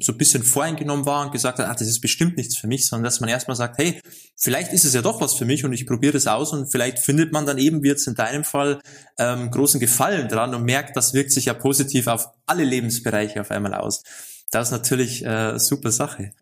so 0.00 0.12
ein 0.12 0.18
bisschen 0.18 0.42
voreingenommen 0.42 1.06
war 1.06 1.24
und 1.24 1.32
gesagt 1.32 1.58
hat, 1.58 1.66
ach, 1.68 1.76
das 1.76 1.88
ist 1.88 2.00
bestimmt 2.00 2.36
nichts 2.36 2.56
für 2.56 2.66
mich, 2.66 2.86
sondern 2.86 3.04
dass 3.04 3.20
man 3.20 3.28
erstmal 3.28 3.56
sagt, 3.56 3.78
hey, 3.78 4.00
vielleicht 4.36 4.72
ist 4.72 4.84
es 4.84 4.94
ja 4.94 5.02
doch 5.02 5.20
was 5.20 5.34
für 5.34 5.44
mich 5.44 5.64
und 5.64 5.72
ich 5.72 5.86
probiere 5.86 6.12
das 6.12 6.26
aus 6.26 6.52
und 6.52 6.70
vielleicht 6.70 6.98
findet 6.98 7.32
man 7.32 7.46
dann 7.46 7.58
eben, 7.58 7.82
wie 7.82 7.88
jetzt 7.88 8.06
in 8.06 8.14
deinem 8.14 8.44
Fall, 8.44 8.80
ähm, 9.18 9.50
großen 9.50 9.80
Gefallen 9.80 10.28
dran 10.28 10.54
und 10.54 10.64
merkt, 10.64 10.96
das 10.96 11.14
wirkt 11.14 11.32
sich 11.32 11.46
ja 11.46 11.54
positiv 11.54 12.06
auf 12.06 12.28
alle 12.46 12.64
Lebensbereiche 12.64 13.40
auf 13.40 13.50
einmal 13.50 13.74
aus. 13.74 14.02
Das 14.50 14.68
ist 14.68 14.72
natürlich 14.72 15.24
äh, 15.24 15.58
super 15.58 15.90
Sache. 15.90 16.32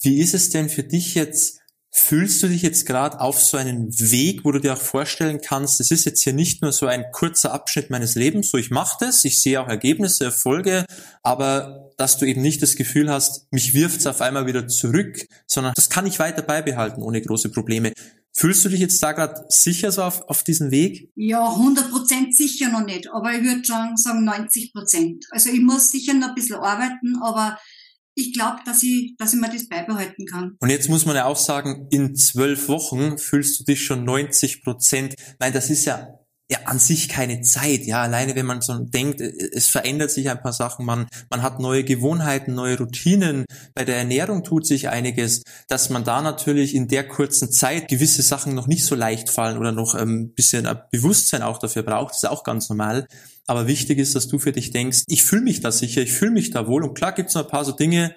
Wie 0.00 0.20
ist 0.20 0.34
es 0.34 0.50
denn 0.50 0.68
für 0.68 0.82
dich 0.82 1.14
jetzt, 1.14 1.60
Fühlst 1.96 2.42
du 2.42 2.48
dich 2.48 2.62
jetzt 2.62 2.86
gerade 2.86 3.20
auf 3.20 3.40
so 3.40 3.56
einen 3.56 3.88
Weg, 4.00 4.44
wo 4.44 4.50
du 4.50 4.58
dir 4.58 4.72
auch 4.72 4.80
vorstellen 4.80 5.40
kannst, 5.40 5.78
es 5.78 5.92
ist 5.92 6.04
jetzt 6.04 6.24
hier 6.24 6.32
nicht 6.32 6.60
nur 6.60 6.72
so 6.72 6.86
ein 6.86 7.04
kurzer 7.12 7.54
Abschnitt 7.54 7.88
meines 7.88 8.16
Lebens, 8.16 8.50
so 8.50 8.58
ich 8.58 8.72
mache 8.72 8.96
das, 8.98 9.24
ich 9.24 9.40
sehe 9.40 9.60
auch 9.60 9.68
Ergebnisse, 9.68 10.24
Erfolge, 10.24 10.86
aber 11.22 11.92
dass 11.96 12.18
du 12.18 12.26
eben 12.26 12.42
nicht 12.42 12.60
das 12.62 12.74
Gefühl 12.74 13.08
hast, 13.08 13.46
mich 13.52 13.74
wirft's 13.74 14.08
auf 14.08 14.20
einmal 14.20 14.46
wieder 14.46 14.66
zurück, 14.66 15.24
sondern 15.46 15.72
das 15.76 15.88
kann 15.88 16.04
ich 16.04 16.18
weiter 16.18 16.42
beibehalten 16.42 17.00
ohne 17.00 17.22
große 17.22 17.50
Probleme. 17.50 17.92
Fühlst 18.36 18.64
du 18.64 18.70
dich 18.70 18.80
jetzt 18.80 19.00
da 19.00 19.12
gerade 19.12 19.44
sicher 19.48 19.92
so 19.92 20.02
auf, 20.02 20.22
auf 20.28 20.42
diesen 20.42 20.72
Weg? 20.72 21.12
Ja, 21.14 21.48
100 21.48 21.92
Prozent 21.92 22.34
sicher 22.34 22.70
noch 22.70 22.84
nicht, 22.84 23.08
aber 23.08 23.32
ich 23.32 23.44
würde 23.44 23.64
schon 23.64 23.96
sagen 23.96 24.24
90 24.24 24.72
Prozent. 24.72 25.26
Also 25.30 25.50
ich 25.50 25.60
muss 25.60 25.92
sicher 25.92 26.14
noch 26.14 26.30
ein 26.30 26.34
bisschen 26.34 26.56
arbeiten, 26.56 27.22
aber 27.22 27.56
ich 28.14 28.32
glaube, 28.32 28.58
dass 28.64 28.82
ich, 28.82 29.16
dass 29.16 29.34
ich 29.34 29.40
mir 29.40 29.50
das 29.50 29.68
beibehalten 29.68 30.26
kann. 30.26 30.56
Und 30.60 30.70
jetzt 30.70 30.88
muss 30.88 31.06
man 31.06 31.16
ja 31.16 31.26
auch 31.26 31.36
sagen, 31.36 31.88
in 31.90 32.14
zwölf 32.14 32.68
Wochen 32.68 33.18
fühlst 33.18 33.60
du 33.60 33.64
dich 33.64 33.84
schon 33.84 34.04
90 34.04 34.62
Prozent. 34.62 35.14
Nein, 35.40 35.52
das 35.52 35.70
ist 35.70 35.84
ja 35.84 36.08
ja 36.50 36.58
an 36.66 36.78
sich 36.78 37.08
keine 37.08 37.40
Zeit. 37.40 37.86
Ja, 37.86 38.02
alleine 38.02 38.34
wenn 38.34 38.46
man 38.46 38.60
so 38.60 38.78
denkt, 38.78 39.20
es 39.20 39.68
verändert 39.68 40.10
sich 40.10 40.28
ein 40.28 40.42
paar 40.42 40.52
Sachen, 40.52 40.84
man, 40.84 41.06
man 41.30 41.42
hat 41.42 41.58
neue 41.58 41.84
Gewohnheiten, 41.84 42.54
neue 42.54 42.78
Routinen, 42.78 43.46
bei 43.74 43.84
der 43.84 43.96
Ernährung 43.96 44.44
tut 44.44 44.66
sich 44.66 44.88
einiges, 44.88 45.42
dass 45.68 45.90
man 45.90 46.04
da 46.04 46.20
natürlich 46.20 46.74
in 46.74 46.88
der 46.88 47.08
kurzen 47.08 47.50
Zeit 47.50 47.88
gewisse 47.88 48.22
Sachen 48.22 48.54
noch 48.54 48.66
nicht 48.66 48.84
so 48.84 48.94
leicht 48.94 49.30
fallen 49.30 49.58
oder 49.58 49.72
noch 49.72 49.94
ein 49.94 50.08
ähm, 50.08 50.34
bisschen 50.34 50.68
Bewusstsein 50.90 51.42
auch 51.42 51.58
dafür 51.58 51.82
braucht, 51.82 52.14
ist 52.14 52.28
auch 52.28 52.44
ganz 52.44 52.68
normal. 52.68 53.06
Aber 53.46 53.66
wichtig 53.66 53.98
ist, 53.98 54.14
dass 54.14 54.28
du 54.28 54.38
für 54.38 54.52
dich 54.52 54.70
denkst, 54.70 55.04
ich 55.06 55.22
fühle 55.22 55.42
mich 55.42 55.60
da 55.60 55.70
sicher, 55.70 56.02
ich 56.02 56.12
fühle 56.12 56.30
mich 56.30 56.50
da 56.50 56.66
wohl. 56.66 56.82
Und 56.82 56.94
klar 56.94 57.12
gibt 57.12 57.28
es 57.28 57.34
noch 57.34 57.44
ein 57.44 57.50
paar 57.50 57.64
so 57.64 57.72
Dinge, 57.72 58.14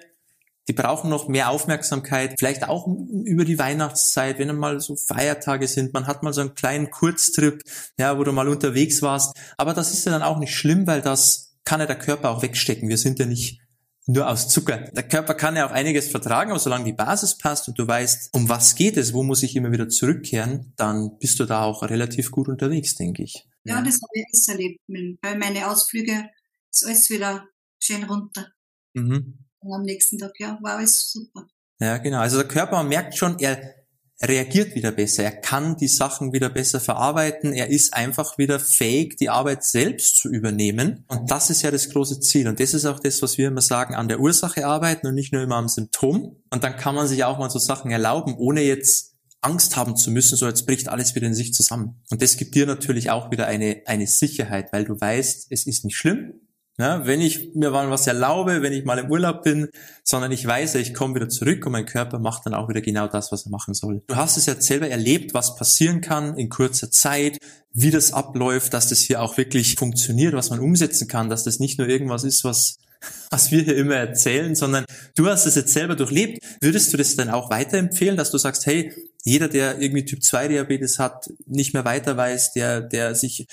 die 0.68 0.74
brauchen 0.74 1.08
noch 1.08 1.28
mehr 1.28 1.48
Aufmerksamkeit, 1.48 2.34
vielleicht 2.38 2.68
auch 2.68 2.86
über 3.24 3.44
die 3.46 3.58
Weihnachtszeit, 3.58 4.38
wenn 4.38 4.54
mal 4.54 4.80
so 4.80 4.96
Feiertage 4.96 5.66
sind, 5.66 5.94
man 5.94 6.06
hat 6.06 6.22
mal 6.22 6.34
so 6.34 6.42
einen 6.42 6.54
kleinen 6.54 6.90
Kurztrip, 6.90 7.62
ja, 7.98 8.18
wo 8.18 8.24
du 8.24 8.32
mal 8.32 8.48
unterwegs 8.48 9.00
warst. 9.00 9.34
Aber 9.56 9.72
das 9.72 9.92
ist 9.92 10.04
ja 10.04 10.12
dann 10.12 10.22
auch 10.22 10.38
nicht 10.38 10.54
schlimm, 10.54 10.86
weil 10.86 11.00
das 11.00 11.56
kann 11.64 11.80
ja 11.80 11.86
der 11.86 11.98
Körper 11.98 12.30
auch 12.30 12.42
wegstecken. 12.42 12.88
Wir 12.88 12.98
sind 12.98 13.18
ja 13.18 13.26
nicht 13.26 13.60
nur 14.06 14.28
aus 14.28 14.48
Zucker. 14.48 14.78
Der 14.92 15.06
Körper 15.06 15.34
kann 15.34 15.56
ja 15.56 15.66
auch 15.66 15.70
einiges 15.70 16.10
vertragen, 16.10 16.50
aber 16.50 16.60
solange 16.60 16.84
die 16.84 16.94
Basis 16.94 17.36
passt 17.36 17.68
und 17.68 17.78
du 17.78 17.86
weißt, 17.86 18.34
um 18.34 18.48
was 18.48 18.74
geht 18.74 18.96
es, 18.96 19.12
wo 19.12 19.22
muss 19.22 19.42
ich 19.42 19.56
immer 19.56 19.72
wieder 19.72 19.88
zurückkehren, 19.88 20.72
dann 20.76 21.18
bist 21.18 21.40
du 21.40 21.44
da 21.44 21.62
auch 21.62 21.82
relativ 21.82 22.30
gut 22.30 22.48
unterwegs, 22.48 22.94
denke 22.94 23.22
ich. 23.22 23.46
Ja, 23.64 23.82
das 23.82 23.96
habe 23.96 24.12
ich 24.14 24.24
alles 24.32 24.48
erlebt. 24.48 24.80
Bei 25.20 25.36
meine 25.36 25.70
Ausflüge 25.70 26.28
ist 26.70 26.86
alles 26.86 27.10
wieder 27.10 27.46
schön 27.80 28.04
runter. 28.04 28.48
Mhm. 28.94 29.47
Und 29.60 29.72
am 29.72 29.82
nächsten 29.82 30.18
Tag, 30.18 30.32
ja, 30.38 30.58
war 30.62 30.76
alles 30.76 31.10
super. 31.10 31.46
Ja, 31.80 31.98
genau. 31.98 32.18
Also 32.18 32.38
der 32.38 32.48
Körper 32.48 32.82
merkt 32.82 33.16
schon, 33.16 33.38
er 33.38 33.74
reagiert 34.20 34.74
wieder 34.74 34.90
besser, 34.90 35.22
er 35.22 35.40
kann 35.40 35.76
die 35.76 35.86
Sachen 35.86 36.32
wieder 36.32 36.50
besser 36.50 36.80
verarbeiten, 36.80 37.52
er 37.52 37.68
ist 37.68 37.94
einfach 37.94 38.36
wieder 38.36 38.58
fähig, 38.58 39.16
die 39.16 39.30
Arbeit 39.30 39.62
selbst 39.62 40.18
zu 40.18 40.28
übernehmen. 40.28 41.04
Und 41.06 41.30
das 41.30 41.50
ist 41.50 41.62
ja 41.62 41.70
das 41.70 41.90
große 41.90 42.18
Ziel. 42.20 42.48
Und 42.48 42.58
das 42.58 42.74
ist 42.74 42.84
auch 42.84 42.98
das, 42.98 43.22
was 43.22 43.38
wir 43.38 43.48
immer 43.48 43.60
sagen, 43.60 43.94
an 43.94 44.08
der 44.08 44.18
Ursache 44.18 44.66
arbeiten 44.66 45.06
und 45.06 45.14
nicht 45.14 45.32
nur 45.32 45.42
immer 45.42 45.56
am 45.56 45.68
Symptom. 45.68 46.36
Und 46.50 46.64
dann 46.64 46.76
kann 46.76 46.96
man 46.96 47.06
sich 47.06 47.22
auch 47.24 47.38
mal 47.38 47.50
so 47.50 47.60
Sachen 47.60 47.92
erlauben, 47.92 48.34
ohne 48.36 48.62
jetzt 48.62 49.14
Angst 49.40 49.76
haben 49.76 49.96
zu 49.96 50.10
müssen, 50.10 50.36
so 50.36 50.48
jetzt 50.48 50.66
bricht 50.66 50.88
alles 50.88 51.14
wieder 51.14 51.28
in 51.28 51.34
sich 51.34 51.54
zusammen. 51.54 52.02
Und 52.10 52.20
das 52.22 52.36
gibt 52.36 52.56
dir 52.56 52.66
natürlich 52.66 53.10
auch 53.10 53.30
wieder 53.30 53.46
eine, 53.46 53.82
eine 53.86 54.08
Sicherheit, 54.08 54.72
weil 54.72 54.84
du 54.84 55.00
weißt, 55.00 55.46
es 55.50 55.66
ist 55.66 55.84
nicht 55.84 55.96
schlimm, 55.96 56.34
ja, 56.78 57.04
wenn 57.06 57.20
ich 57.20 57.54
mir 57.54 57.70
mal 57.70 57.90
was 57.90 58.06
erlaube, 58.06 58.62
wenn 58.62 58.72
ich 58.72 58.84
mal 58.84 58.98
im 58.98 59.10
Urlaub 59.10 59.42
bin, 59.42 59.68
sondern 60.04 60.30
ich 60.30 60.46
weiß, 60.46 60.76
ich 60.76 60.94
komme 60.94 61.16
wieder 61.16 61.28
zurück 61.28 61.66
und 61.66 61.72
mein 61.72 61.86
Körper 61.86 62.20
macht 62.20 62.46
dann 62.46 62.54
auch 62.54 62.68
wieder 62.68 62.80
genau 62.80 63.08
das, 63.08 63.32
was 63.32 63.46
er 63.46 63.50
machen 63.50 63.74
soll. 63.74 64.02
Du 64.06 64.16
hast 64.16 64.36
es 64.36 64.46
jetzt 64.46 64.66
selber 64.66 64.88
erlebt, 64.88 65.34
was 65.34 65.56
passieren 65.56 66.00
kann 66.00 66.36
in 66.36 66.48
kurzer 66.48 66.90
Zeit, 66.90 67.38
wie 67.72 67.90
das 67.90 68.12
abläuft, 68.12 68.74
dass 68.74 68.88
das 68.88 69.00
hier 69.00 69.20
auch 69.22 69.36
wirklich 69.36 69.74
funktioniert, 69.74 70.34
was 70.34 70.50
man 70.50 70.60
umsetzen 70.60 71.08
kann, 71.08 71.28
dass 71.28 71.44
das 71.44 71.58
nicht 71.58 71.78
nur 71.78 71.88
irgendwas 71.88 72.22
ist, 72.22 72.44
was 72.44 72.78
was 73.30 73.50
wir 73.50 73.62
hier 73.62 73.76
immer 73.76 73.94
erzählen, 73.94 74.54
sondern 74.54 74.84
du 75.16 75.28
hast 75.28 75.46
es 75.46 75.54
jetzt 75.54 75.72
selber 75.72 75.96
durchlebt. 75.96 76.42
Würdest 76.60 76.92
du 76.92 76.96
das 76.96 77.16
dann 77.16 77.30
auch 77.30 77.50
weiterempfehlen, 77.50 78.16
dass 78.16 78.30
du 78.30 78.38
sagst, 78.38 78.66
hey, 78.66 78.92
jeder, 79.24 79.48
der 79.48 79.80
irgendwie 79.80 80.04
Typ 80.04 80.22
2 80.22 80.48
Diabetes 80.48 80.98
hat, 80.98 81.30
nicht 81.46 81.74
mehr 81.74 81.84
weiter 81.84 82.16
weiß, 82.16 82.52
der, 82.54 82.80
der 82.80 83.14
sich 83.14 83.46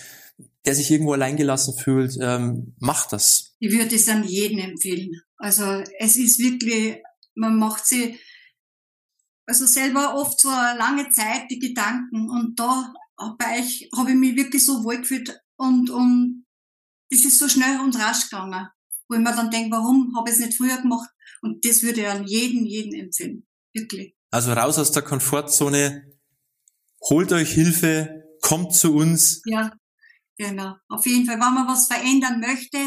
der 0.66 0.76
sich 0.76 0.92
irgendwo 0.92 1.14
alleingelassen 1.14 1.78
fühlt, 1.78 2.18
ähm, 2.22 2.76
macht 2.80 3.14
das. 3.14 3.56
Ich 3.60 3.72
würde 3.72 3.96
es 3.96 4.08
an 4.08 4.24
jeden 4.24 4.60
empfehlen. 4.60 5.22
Also 5.38 5.84
es 6.00 6.16
ist 6.16 6.40
wirklich, 6.40 6.98
man 7.36 7.58
macht 7.58 7.86
sie 7.86 8.18
also 9.46 9.66
selber 9.66 10.16
oft 10.16 10.40
so 10.40 10.50
eine 10.50 10.78
lange 10.78 11.10
Zeit 11.10 11.50
die 11.52 11.60
Gedanken 11.60 12.30
und 12.30 12.60
da 12.60 12.94
bei 13.38 13.60
euch 13.60 13.90
habe 13.96 14.12
ich 14.12 14.18
mich 14.18 14.36
wirklich 14.36 14.66
so 14.66 14.84
wohl 14.84 14.98
gefühlt 14.98 15.40
und, 15.58 15.90
und 15.90 16.46
es 17.10 17.24
ist 17.24 17.40
so 17.40 17.48
schnell 17.48 17.80
und 17.80 17.98
rasch 17.98 18.30
gegangen, 18.30 18.68
wo 19.08 19.16
ich 19.16 19.22
mir 19.22 19.36
dann 19.36 19.52
denke, 19.52 19.72
warum 19.72 20.14
habe 20.18 20.30
ich 20.30 20.36
es 20.36 20.42
nicht 20.42 20.58
früher 20.58 20.82
gemacht? 20.82 21.10
Und 21.42 21.64
das 21.64 21.84
würde 21.84 22.02
ich 22.02 22.08
an 22.08 22.26
jeden, 22.26 22.66
jeden 22.66 22.94
empfehlen. 22.94 23.46
Wirklich. 23.74 24.16
Also 24.32 24.54
raus 24.54 24.80
aus 24.80 24.92
der 24.92 25.04
Komfortzone, 25.04 26.18
holt 27.02 27.32
euch 27.32 27.54
Hilfe, 27.54 28.24
kommt 28.42 28.74
zu 28.74 28.96
uns. 28.96 29.42
Ja, 29.46 29.72
Genau. 30.38 30.76
Auf 30.90 31.06
jeden 31.06 31.26
Fall, 31.26 31.36
wenn 31.36 31.54
man 31.54 31.68
was 31.68 31.88
verändern 31.88 32.40
möchte, 32.40 32.78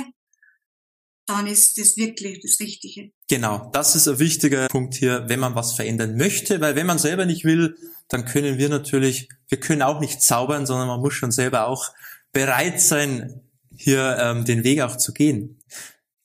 dann 1.26 1.46
ist 1.46 1.78
das 1.78 1.96
wirklich 1.96 2.40
das 2.40 2.58
Richtige. 2.61 3.11
Genau, 3.28 3.70
das 3.72 3.94
ist 3.94 4.08
ein 4.08 4.18
wichtiger 4.18 4.66
Punkt 4.68 4.94
hier, 4.94 5.28
wenn 5.28 5.40
man 5.40 5.54
was 5.54 5.74
verändern 5.74 6.16
möchte, 6.16 6.61
weil 6.61 6.74
wenn 6.74 6.87
man 6.87 6.98
selber 6.98 7.26
nicht 7.26 7.44
will, 7.44 7.76
dann 8.08 8.24
können 8.24 8.56
wir 8.56 8.70
natürlich, 8.70 9.28
wir 9.48 9.61
können 9.61 9.82
auch 9.82 10.00
nicht 10.00 10.22
zaubern, 10.22 10.64
sondern 10.64 10.88
man 10.88 11.00
muss 11.00 11.12
schon 11.12 11.30
selber 11.30 11.68
auch 11.68 11.92
bereit 12.32 12.80
sein, 12.80 13.42
hier 13.76 14.16
ähm, 14.18 14.44
den 14.46 14.64
Weg 14.64 14.80
auch 14.80 14.96
zu 14.96 15.12
gehen. 15.12 15.57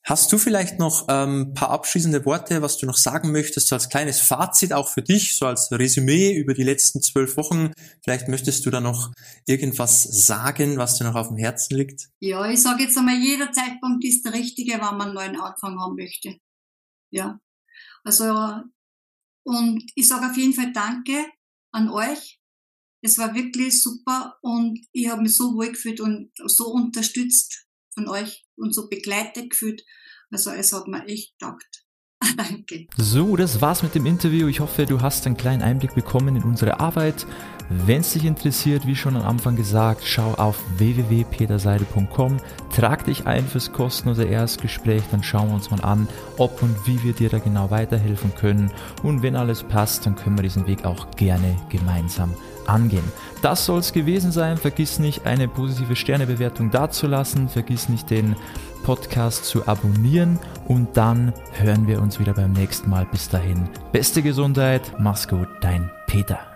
Hast 0.06 0.34
du 0.34 0.38
vielleicht 0.38 0.80
noch 0.80 1.08
ein 1.08 1.30
ähm, 1.30 1.54
paar 1.54 1.70
abschließende 1.70 2.26
Worte, 2.26 2.62
was 2.62 2.78
du 2.78 2.86
noch 2.86 2.98
sagen 2.98 3.32
möchtest, 3.32 3.68
so 3.68 3.76
als 3.76 3.88
kleines 3.88 4.20
Fazit 4.20 4.74
auch 4.74 4.90
für 4.90 5.02
dich, 5.02 5.38
so 5.38 5.46
als 5.46 5.72
Resümee 5.72 6.34
über 6.34 6.54
die 6.54 6.64
letzten 6.64 7.02
zwölf 7.02 7.38
Wochen? 7.38 7.72
Vielleicht 8.04 8.28
möchtest 8.28 8.66
du 8.66 8.70
da 8.70 8.82
noch 8.82 9.14
irgendwas 9.46 10.04
sagen, 10.04 10.78
was 10.78 10.98
dir 10.98 11.06
noch 11.06 11.16
auf 11.16 11.30
dem 11.30 11.38
Herzen 11.38 11.78
liegt? 11.78 12.10
Ja, 12.20 12.50
ich 12.50 12.62
sage 12.62 12.84
jetzt 12.84 12.98
einmal, 12.98 13.18
jeder 13.18 13.54
Zeitpunkt 13.54 14.04
ist 14.04 14.26
der 14.26 14.34
richtige, 14.34 14.74
wenn 14.74 14.82
man 14.82 15.02
einen 15.02 15.14
neuen 15.14 15.40
Anfang 15.40 15.80
haben 15.80 15.96
möchte. 15.96 16.38
Ja, 17.10 17.40
also 18.04 18.62
und 19.46 19.90
ich 19.96 20.08
sage 20.08 20.26
auf 20.30 20.36
jeden 20.36 20.54
Fall 20.54 20.74
Danke 20.74 21.26
an 21.72 21.90
euch. 21.90 22.42
Es 23.02 23.18
war 23.18 23.34
wirklich 23.36 23.82
super 23.82 24.38
und 24.42 24.80
ich 24.92 25.10
habe 25.10 25.22
mich 25.22 25.36
so 25.36 25.56
wohl 25.56 25.70
gefühlt 25.70 26.02
und 26.02 26.32
so 26.46 26.68
unterstützt 26.74 27.68
von 27.94 28.10
euch 28.10 28.43
und 28.58 28.74
so 28.74 28.90
begleitet 28.90 29.52
gefühlt. 29.52 29.84
Also 30.32 30.52
es 30.52 30.74
hat 30.74 30.88
mir 30.88 31.06
echt 31.06 31.38
taugt. 31.40 31.84
Danke. 32.38 32.88
So, 32.98 33.36
das 33.36 33.62
war's 33.62 33.84
mit 33.84 33.96
dem 33.96 34.06
Interview. 34.06 34.48
Ich 34.48 34.60
hoffe, 34.60 34.86
du 34.86 35.02
hast 35.02 35.26
einen 35.26 35.38
kleinen 35.38 35.62
Einblick 35.62 35.96
bekommen 35.96 36.36
in 36.36 36.44
unsere 36.44 36.80
Arbeit. 36.80 37.26
Wenn 37.70 38.02
es 38.02 38.14
dich 38.14 38.26
interessiert, 38.26 38.86
wie 38.86 38.96
schon 38.96 39.16
am 39.16 39.24
Anfang 39.24 39.56
gesagt, 39.56 40.04
schau 40.06 40.34
auf 40.34 40.60
www.peterseidel.com, 40.78 42.38
trag 42.74 43.06
dich 43.06 43.26
ein 43.26 43.48
fürs 43.48 43.72
kostenlose 43.72 44.26
Erstgespräch, 44.26 45.04
dann 45.12 45.24
schauen 45.24 45.50
wir 45.50 45.56
uns 45.56 45.72
mal 45.72 45.82
an, 45.82 46.08
ob 46.38 46.62
und 46.62 46.76
wie 46.88 47.02
wir 47.04 47.14
dir 47.14 47.30
da 47.30 47.40
genau 47.40 47.72
weiterhelfen 47.72 48.36
können. 48.36 48.72
Und 49.02 49.22
wenn 49.22 49.36
alles 49.36 49.64
passt, 49.64 50.06
dann 50.06 50.16
können 50.16 50.38
wir 50.38 50.44
diesen 50.44 50.68
Weg 50.68 50.86
auch 50.86 51.10
gerne 51.12 51.58
gemeinsam 51.70 52.36
angehen. 52.68 53.04
Das 53.42 53.66
soll 53.66 53.80
es 53.80 53.94
gewesen 53.94 54.32
sein. 54.32 54.58
Vergiss 54.58 55.00
nicht, 55.00 55.26
eine 55.26 55.48
positive 55.48 55.96
Sternebewertung 55.96 56.72
dazulassen. 56.72 57.50
Vergiss 57.50 57.90
nicht, 57.90 58.10
den 58.10 58.36
Podcast 58.84 59.46
zu 59.46 59.68
abonnieren. 59.68 60.40
Und 60.68 60.96
dann 60.96 61.34
hören 61.54 61.88
wir 61.88 62.02
uns 62.02 62.20
wieder 62.20 62.34
beim 62.34 62.54
nächsten 62.54 62.90
Mal. 62.90 63.06
Bis 63.06 63.30
dahin, 63.30 63.68
beste 63.92 64.22
Gesundheit. 64.22 64.94
Mach's 65.00 65.28
gut, 65.28 65.48
dein 65.62 65.90
Peter. 66.08 66.53